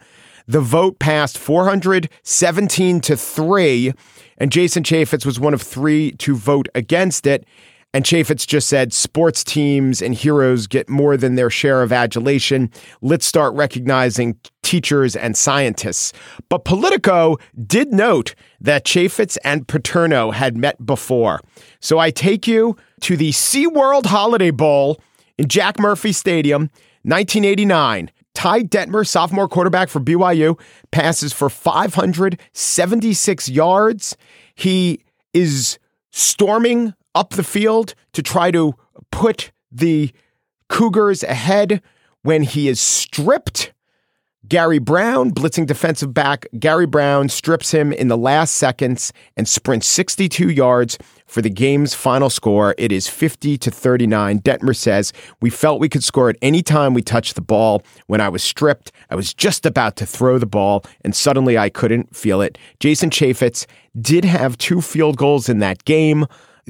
[0.48, 3.92] The vote passed 417 to 3,
[4.38, 7.46] and Jason Chaffetz was one of three to vote against it.
[7.92, 12.70] And Chaffetz just said sports teams and heroes get more than their share of adulation.
[13.02, 16.12] Let's start recognizing teachers and scientists.
[16.48, 17.36] But Politico
[17.66, 21.40] did note that Chaffetz and Paterno had met before.
[21.80, 25.00] So I take you to the SeaWorld Holiday Bowl
[25.36, 26.70] in Jack Murphy Stadium,
[27.02, 28.12] 1989.
[28.34, 30.58] Ty Detmer, sophomore quarterback for BYU,
[30.92, 34.16] passes for 576 yards.
[34.54, 35.02] He
[35.34, 35.80] is
[36.12, 38.74] storming up the field to try to
[39.10, 40.12] put the
[40.68, 41.82] Cougars ahead
[42.22, 43.72] when he is stripped.
[44.48, 49.86] Gary Brown, blitzing defensive back, Gary Brown strips him in the last seconds and sprints
[49.86, 52.74] 62 yards for the game's final score.
[52.78, 54.40] It is 50 to 39.
[54.40, 57.82] Detmer says, We felt we could score at any time we touched the ball.
[58.06, 61.68] When I was stripped, I was just about to throw the ball, and suddenly I
[61.68, 62.58] couldn't feel it.
[62.80, 63.66] Jason Chaffetz
[64.00, 66.26] did have two field goals in that game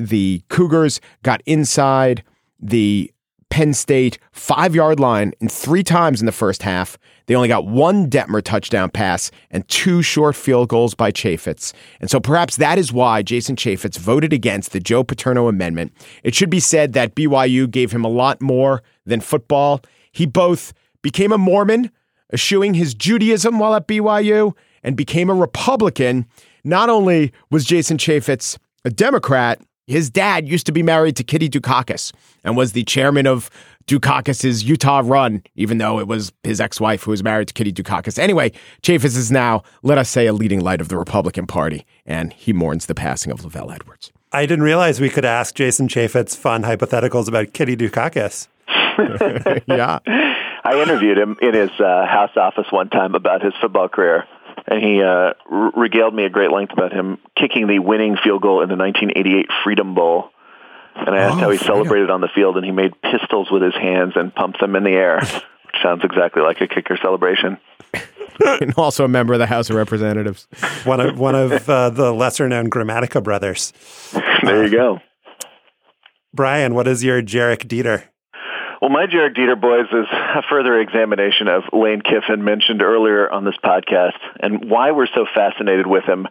[0.09, 2.23] the Cougars got inside
[2.59, 3.13] the
[3.51, 6.97] Penn State five yard line in three times in the first half.
[7.27, 11.73] They only got one Detmer touchdown pass and two short field goals by Chaffetz.
[12.01, 15.93] And so perhaps that is why Jason Chaffetz voted against the Joe Paterno amendment.
[16.23, 19.81] It should be said that BYU gave him a lot more than football.
[20.13, 20.73] He both
[21.03, 21.91] became a Mormon,
[22.33, 26.27] eschewing his Judaism while at BYU, and became a Republican.
[26.65, 31.49] Not only was Jason Chaffetz a Democrat, his dad used to be married to Kitty
[31.49, 32.13] Dukakis
[32.45, 33.51] and was the chairman of
[33.87, 38.19] Dukakis's Utah run, even though it was his ex-wife who was married to Kitty Dukakis.
[38.19, 38.53] Anyway,
[38.83, 42.53] Chaffetz is now, let us say, a leading light of the Republican Party, and he
[42.53, 44.13] mourns the passing of LaVell Edwards.
[44.33, 48.47] I didn't realize we could ask Jason Chaffetz fun hypotheticals about Kitty Dukakis.
[49.67, 49.99] yeah.
[50.63, 54.25] I interviewed him in his uh, house office one time about his football career
[54.71, 55.33] and he uh,
[55.77, 59.47] regaled me at great length about him kicking the winning field goal in the 1988
[59.65, 60.31] Freedom Bowl.
[60.95, 61.75] And I asked oh, how he freedom.
[61.75, 64.85] celebrated on the field, and he made pistols with his hands and pumped them in
[64.85, 67.59] the air, which sounds exactly like a kicker celebration.
[68.61, 70.47] and also a member of the House of Representatives.
[70.85, 73.73] One of one of uh, the lesser known Grammatica brothers.
[74.43, 75.01] There you go.
[76.33, 78.05] Bryan, what is your Jarek Dieter?
[78.81, 83.45] Well, my Jarek Dieter, boys, is a further examination of Lane Kiffin mentioned earlier on
[83.45, 86.27] this podcast and why we're so fascinated with him.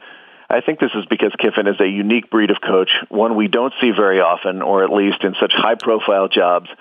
[0.49, 3.71] I think this is because Kiffin is a unique breed of coach, one we don't
[3.79, 6.71] see very often, or at least in such high-profile jobs.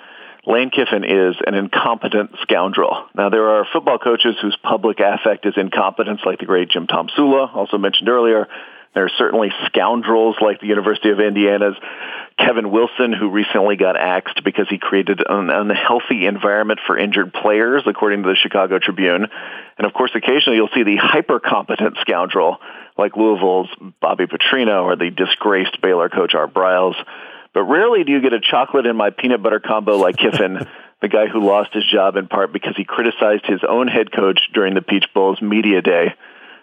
[0.47, 3.05] Lane Kiffin is an incompetent scoundrel.
[3.15, 7.55] Now, there are football coaches whose public affect is incompetence, like the great Jim Tomsula,
[7.55, 8.49] also mentioned earlier.
[8.95, 11.77] There are certainly scoundrels like the University of Indiana's
[12.39, 17.83] Kevin Wilson, who recently got axed because he created an unhealthy environment for injured players,
[17.87, 19.27] according to the Chicago Tribune.
[19.77, 22.59] And of course, occasionally you'll see the hyper competent scoundrel
[22.97, 23.69] like Louisville's
[24.01, 26.95] Bobby Petrino or the disgraced Baylor coach Art Briles.
[27.55, 30.67] But rarely do you get a chocolate in my peanut butter combo like Kiffin,
[31.01, 34.41] the guy who lost his job in part because he criticized his own head coach
[34.53, 36.15] during the Peach Bowl's media day.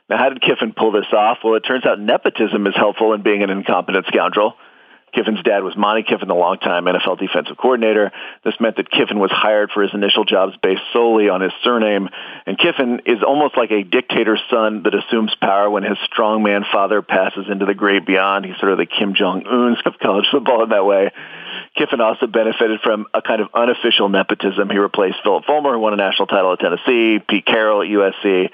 [0.09, 1.39] Now, how did Kiffin pull this off?
[1.43, 4.55] Well, it turns out nepotism is helpful in being an incompetent scoundrel.
[5.15, 8.11] Kiffin's dad was Monte Kiffin, the longtime NFL defensive coordinator.
[8.43, 12.09] This meant that Kiffin was hired for his initial jobs based solely on his surname.
[12.45, 17.01] And Kiffin is almost like a dictator's son that assumes power when his strongman father
[17.01, 18.45] passes into the great beyond.
[18.45, 21.11] He's sort of the Kim Jong Un of college football in that way.
[21.77, 24.69] Kiffin also benefited from a kind of unofficial nepotism.
[24.69, 28.49] He replaced Phillip Fulmer, who won a national title at Tennessee, Pete Carroll at USC,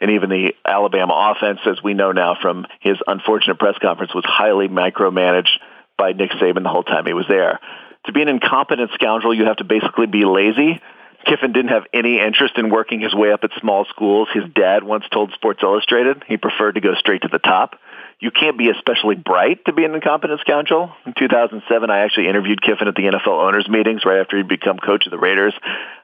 [0.00, 4.24] and even the Alabama offense, as we know now from his unfortunate press conference, was
[4.26, 5.58] highly micromanaged
[5.96, 7.60] by Nick Saban the whole time he was there.
[8.04, 10.80] To be an incompetent scoundrel, you have to basically be lazy.
[11.26, 14.28] Kiffin didn't have any interest in working his way up at small schools.
[14.32, 17.80] His dad once told Sports Illustrated he preferred to go straight to the top.
[18.18, 20.90] You can't be especially bright to be an incompetent scoundrel.
[21.04, 24.78] In 2007, I actually interviewed Kiffin at the NFL owners meetings right after he'd become
[24.78, 25.52] coach of the Raiders,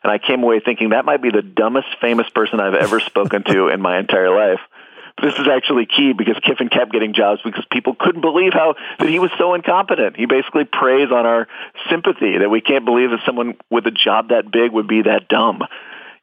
[0.02, 3.44] and I came away thinking that might be the dumbest famous person I've ever spoken
[3.44, 4.60] to in my entire life
[5.20, 9.08] this is actually key because Kiffin kept getting jobs because people couldn't believe how that
[9.08, 10.16] he was so incompetent.
[10.16, 11.48] He basically preys on our
[11.90, 15.28] sympathy that we can't believe that someone with a job that big would be that
[15.28, 15.62] dumb.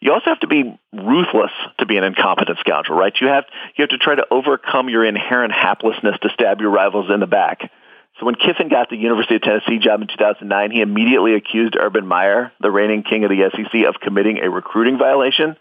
[0.01, 3.13] You also have to be ruthless to be an incompetent scoundrel, right?
[3.19, 3.45] You have
[3.75, 7.27] you have to try to overcome your inherent haplessness to stab your rivals in the
[7.27, 7.69] back.
[8.19, 12.05] So when Kiffin got the University of Tennessee job in 2009, he immediately accused Urban
[12.05, 15.55] Meyer, the reigning king of the SEC, of committing a recruiting violation.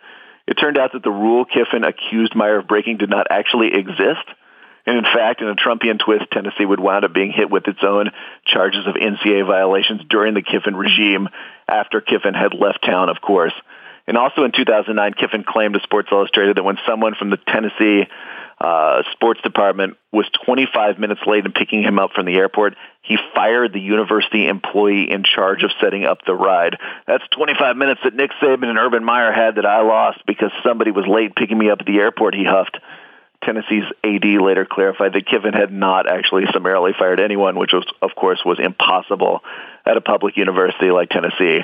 [0.47, 4.27] It turned out that the rule Kiffin accused Meyer of breaking did not actually exist.
[4.87, 7.81] And in fact, in a Trumpian twist, Tennessee would wind up being hit with its
[7.83, 8.11] own
[8.47, 11.29] charges of NCAA violations during the Kiffin regime
[11.69, 13.53] after Kiffin had left town, of course.
[14.09, 18.07] And also in 2009, Kiffin claimed to Sports Illustrated that when someone from the Tennessee
[18.59, 22.75] uh, sports department was 25 minutes late in picking him up from the airport.
[23.03, 26.79] He fired the university employee in charge of setting up the ride.
[27.07, 30.91] That's 25 minutes that Nick Saban and Urban Meyer had that I lost because somebody
[30.91, 32.79] was late picking me up at the airport, he huffed.
[33.45, 38.11] Tennessee's AD later clarified that Kiffin had not actually summarily fired anyone, which was, of
[38.17, 39.45] course, was impossible
[39.85, 41.61] at a public university like Tennessee.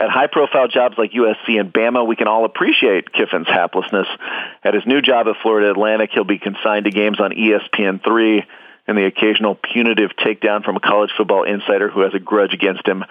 [0.00, 4.06] At high-profile jobs like USC and Bama, we can all appreciate Kiffin's haplessness.
[4.64, 8.44] At his new job at Florida Atlantic, he'll be consigned to games on ESPN3
[8.86, 12.88] and the occasional punitive takedown from a college football insider who has a grudge against
[12.88, 13.04] him.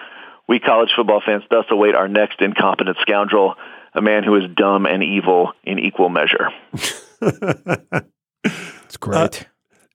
[0.47, 3.53] We college football fans thus await our next incompetent scoundrel,
[3.93, 6.49] a man who is dumb and evil in equal measure.
[8.85, 9.41] It's great.
[9.43, 9.45] Uh,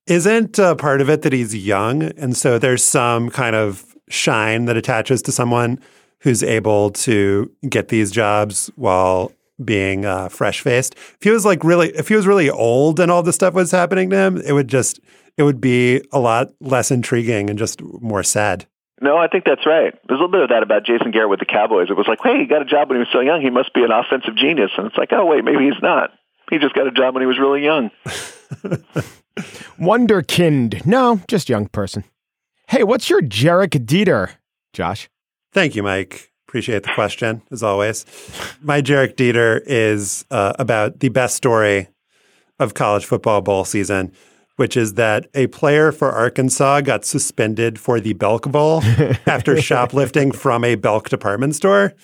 [0.07, 4.67] isn't uh, part of it that he's young, and so there's some kind of shine
[4.67, 5.81] that attaches to someone
[6.25, 9.31] who's able to get these jobs while
[9.63, 10.95] being uh, fresh faced.
[10.95, 13.71] If he was like really, if he was really old and all this stuff was
[13.71, 15.01] happening to him, it would just,
[15.37, 18.67] it would be a lot less intriguing and just more sad.
[19.03, 19.93] No, I think that's right.
[20.09, 21.89] There's a little bit of that about Jason Garrett with the Cowboys.
[21.91, 23.43] It was like, hey, he got a job when he was so young.
[23.43, 24.71] He must be an offensive genius.
[24.79, 26.11] And it's like, oh, wait, maybe he's not.
[26.51, 27.91] He just got a job when he was really young.
[29.79, 30.87] Wonderkind.
[30.87, 32.05] No, just young person.
[32.69, 34.31] Hey, what's your Gehrig Dieter,
[34.73, 35.11] Josh?
[35.55, 36.33] Thank you, Mike.
[36.49, 38.05] Appreciate the question, as always.
[38.61, 41.89] My Gehrig Dieter is uh, about the best story
[42.59, 44.13] of college football bowl season,
[44.57, 48.83] which is that a player for Arkansas got suspended for the Belk Bowl
[49.27, 51.95] after shoplifting from a Belk department store,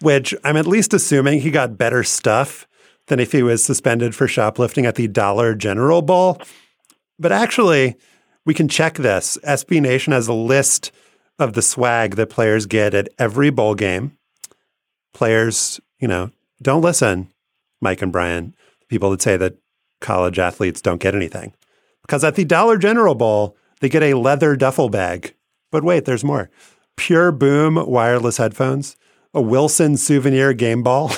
[0.00, 2.66] which I'm at least assuming he got better stuff
[3.08, 6.40] than if he was suspended for shoplifting at the Dollar General Bowl.
[7.18, 7.96] But actually,
[8.46, 9.36] we can check this.
[9.44, 10.92] SB Nation has a list–
[11.38, 14.16] of the swag that players get at every bowl game.
[15.12, 16.30] Players, you know,
[16.62, 17.28] don't listen,
[17.80, 18.54] Mike and Bryan,
[18.88, 19.56] people that say that
[20.00, 21.52] college athletes don't get anything.
[22.02, 25.34] Because at the Dollar General Bowl, they get a leather duffel bag.
[25.70, 26.50] But wait, there's more.
[26.96, 28.96] Pure Boom wireless headphones,
[29.34, 31.12] a Wilson souvenir game ball.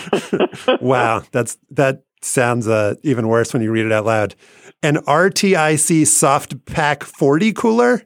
[0.80, 4.34] wow, that's that sounds uh, even worse when you read it out loud.
[4.82, 8.02] An RTIC Soft Pack 40 cooler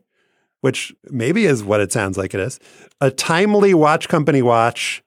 [0.61, 2.59] which maybe is what it sounds like it is.
[3.01, 5.03] A timely watch company watch.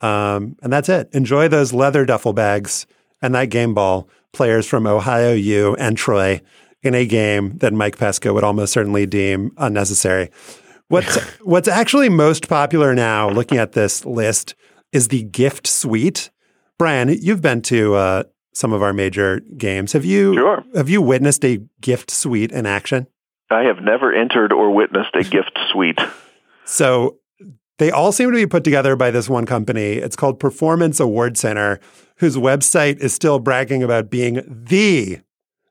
[0.00, 1.08] Um, and that's it.
[1.12, 2.86] Enjoy those leather duffel bags
[3.20, 4.08] and that game ball.
[4.32, 6.40] Players from Ohio U and Troy
[6.82, 10.30] in a game that Mike Pesca would almost certainly deem unnecessary.
[10.88, 14.54] What's what's actually most popular now, looking at this list,
[14.90, 16.30] is the gift suite.
[16.78, 18.22] Bryan, you've been to uh,
[18.54, 19.92] some of our major games.
[19.92, 20.64] Have you Sure.
[20.74, 23.06] have you witnessed a gift suite in action?
[23.52, 25.98] I have never entered or witnessed a gift suite.
[26.64, 27.18] So
[27.78, 29.94] they all seem to be put together by this one company.
[29.94, 31.80] It's called Performance Award Center,
[32.16, 35.20] whose website is still bragging about being the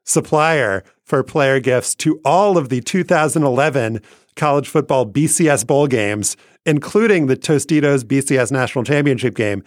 [0.04, 4.00] supplier for player gifts to all of the 2011
[4.36, 9.62] college football BCS bowl games, including the Tostitos BCS National Championship game.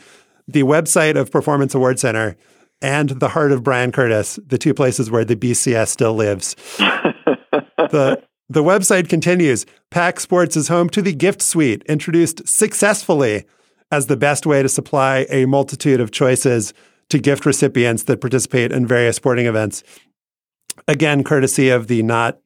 [0.48, 2.36] The website of Performance Award Center
[2.82, 6.56] and the heart of Bryan Curtis, the two places where the BCS still lives.
[7.92, 9.66] the the website continues.
[9.90, 13.46] Pack Sports is home to the gift suite, introduced successfully
[13.92, 16.74] as the best way to supply a multitude of choices
[17.10, 19.84] to gift recipients that participate in various sporting events.
[20.88, 22.40] Again, courtesy of the not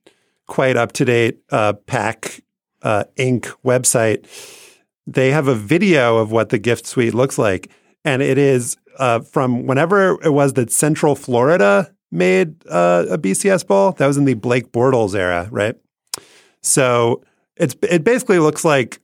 [0.47, 2.43] quite up to date uh, Pack
[2.81, 3.53] uh, Inc.
[3.63, 4.25] website.
[5.07, 7.69] They have a video of what the gift suite looks like,
[8.05, 13.65] and it is uh, from whenever it was that Central Florida made uh, a BCS
[13.65, 13.91] bowl.
[13.93, 15.75] That was in the Blake Bortles era, right?
[16.61, 17.23] So
[17.55, 18.99] it's it basically looks like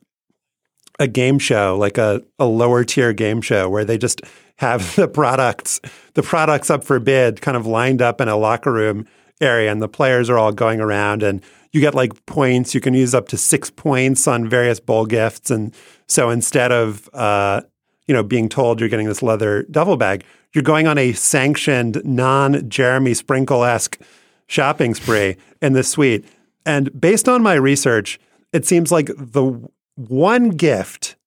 [1.00, 4.22] a game show, like a, a lower tier game show where they just
[4.58, 5.80] have the products,
[6.14, 9.06] the products up for bid kind of lined up in a locker room
[9.42, 11.42] area and the players are all going around and
[11.72, 12.74] you get like points.
[12.74, 15.52] You can use up to six points on various bowl gifts.
[15.52, 15.76] And
[16.08, 17.62] so instead of, uh,
[18.08, 20.24] you know, being told you're getting this leather duffel bag,
[20.56, 24.02] you're going on a sanctioned non Jeremy Sprinkle esque
[24.48, 26.26] shopping spree in the suite.
[26.66, 28.20] And based on my research,
[28.54, 29.62] it seems like the
[29.96, 31.18] one gift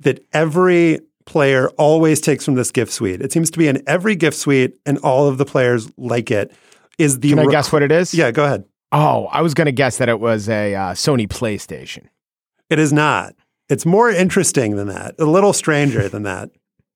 [0.00, 4.14] that every player always takes from this gift suite, it seems to be in every
[4.14, 6.52] gift suite and all of the players like it,
[6.98, 7.30] is the.
[7.30, 8.14] Can I rec- guess what it is?
[8.14, 8.64] Yeah, go ahead.
[8.92, 12.06] Oh, I was going to guess that it was a uh, Sony PlayStation.
[12.70, 13.34] It is not.
[13.68, 16.50] It's more interesting than that, a little stranger than that.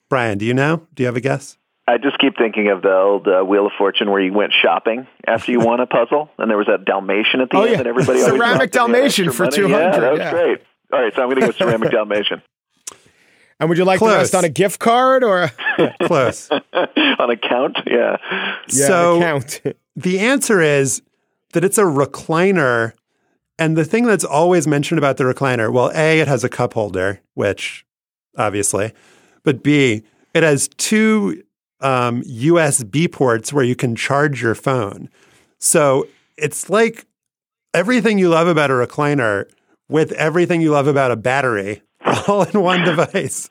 [0.09, 0.87] Bryan, do you know?
[0.95, 1.59] Do you have a guess?
[1.95, 5.07] I just keep thinking of the old uh, Wheel of Fortune where you went shopping
[5.27, 7.77] after you won a puzzle, and there was that Dalmatian at the Oh, end yeah.
[7.79, 10.31] that everybody Ceramic thought that they had Dalmatian for 200, Yeah, that was yeah.
[10.31, 10.63] great.
[10.93, 12.43] All right, so I'm going to go ceramic Dalmatian
[13.61, 14.17] And would you like the Close.
[14.17, 15.51] rest on a gift card or
[16.03, 16.51] Close.
[16.51, 17.79] on account.
[17.87, 18.17] Yeah,
[18.69, 19.61] yeah, so an account?
[19.97, 21.03] the answer is
[21.53, 22.93] that it's a recliner.
[23.59, 26.73] And the thing that's always mentioned about the recliner, well, A, it has a cup
[26.75, 27.85] holder, which
[28.39, 28.93] obviously,
[29.43, 31.43] but B, it has two
[31.81, 35.09] um, USB ports where you can charge your phone.
[35.59, 36.07] So
[36.37, 37.07] it's like
[37.75, 39.45] everything you love about a recliner
[39.89, 41.83] with everything you love about a battery
[42.29, 43.49] all in one device.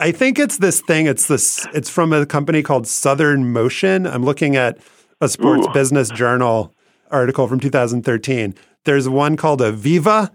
[0.00, 1.06] I think it's this thing.
[1.06, 1.66] It's this.
[1.72, 4.06] It's from a company called Southern Motion.
[4.06, 4.78] I'm looking at
[5.20, 5.72] a Sports Ooh.
[5.72, 6.74] Business Journal
[7.10, 8.54] article from 2013.
[8.84, 10.32] There's one called a Viva.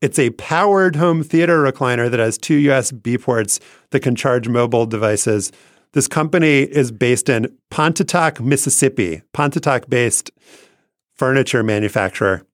[0.00, 3.60] It's a powered home theater recliner that has two USB ports
[3.90, 5.52] that can charge mobile devices.
[5.92, 9.22] This company is based in Pontotoc, Mississippi.
[9.32, 10.30] Pontotoc-based
[11.14, 12.46] furniture manufacturer.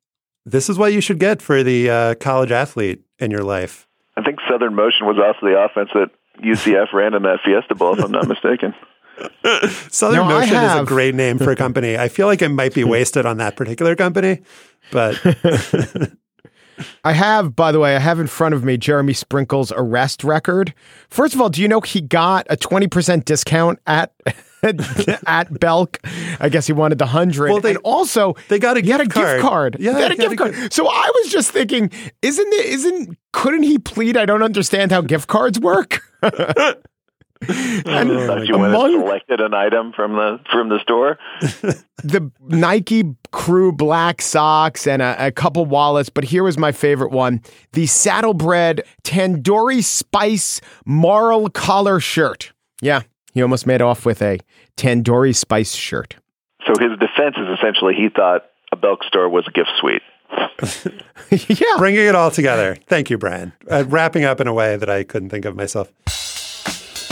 [0.44, 3.86] This is what you should get for the uh, college athlete in your life.
[4.16, 6.10] I think Southern Motion was also the offense that
[6.42, 8.74] UCF ran in that Fiesta Bowl, if I'm not mistaken.
[9.90, 11.96] Southern No, Motion is a great name for a company.
[11.96, 14.42] I feel like it might be wasted on that particular company,
[14.90, 15.16] but
[17.04, 20.74] I have, by the way, I have in front of me Jeremy Sprinkle's arrest record.
[21.08, 24.12] First of all, do you know he got a 20% discount at
[25.26, 25.98] at Belk?
[26.40, 27.50] I guess he wanted the 100.
[27.50, 29.40] Well, they- and also they got a he had a gift gift card.
[29.40, 29.76] card.
[29.80, 30.72] Yeah, he had a gift a card.
[30.72, 31.90] So I was just thinking,
[32.22, 36.00] isn't it isn't couldn't he plead I don't understand how gift cards work?
[37.48, 41.18] and Thought you went and among selected an item from the from the store.
[42.02, 47.12] the Nike Crew black socks and a, a couple wallets, but here was my favorite
[47.12, 47.40] one:
[47.72, 52.52] the Saddlebred Tandoori Spice Marl collar shirt.
[52.80, 53.02] Yeah,
[53.34, 54.40] he almost made off with a
[54.76, 56.16] Tandoori Spice shirt.
[56.66, 60.02] So his defense is essentially he thought a Belk store was a gift suite.
[61.30, 62.76] yeah, bringing it all together.
[62.86, 63.52] Thank you, Bryan.
[63.70, 65.92] Uh, wrapping up in a way that I couldn't think of myself.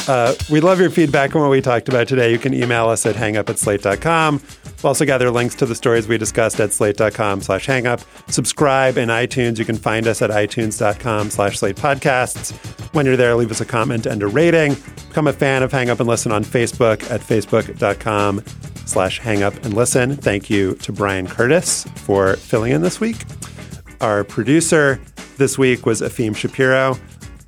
[0.08, 2.30] Uh, we love your feedback on what we talked about today.
[2.30, 4.40] You can email us at hangup at slate.com.
[4.82, 8.04] We'll also gather links to the stories we discussed at slate.com slash hangup.
[8.30, 9.58] Subscribe in iTunes.
[9.58, 12.54] You can find us at itunes.com slash slate podcasts.
[12.94, 14.76] When you're there, leave us a comment and a rating.
[15.08, 18.42] Become a fan of Hang Up and Listen on Facebook at facebook.com
[18.84, 20.16] slash hangup and listen.
[20.16, 23.16] Thank you to Bryan Curtis for filling in this week.
[24.00, 25.00] Our producer
[25.36, 26.96] this week was Efim Shapiro.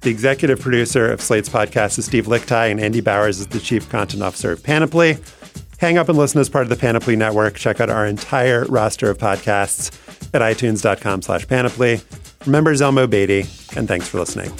[0.00, 3.88] The executive producer of Slate's podcast is Steve Lickteig, and Andy Bowers is the chief
[3.88, 5.18] content officer of Panoply.
[5.78, 7.54] Hang up and listen as part of the Panoply Network.
[7.54, 9.92] Check out our entire roster of podcasts
[10.34, 12.00] at itunes.com slash panoply.
[12.46, 13.40] Remember Zelmo Beatty,
[13.76, 14.52] and thanks for listening.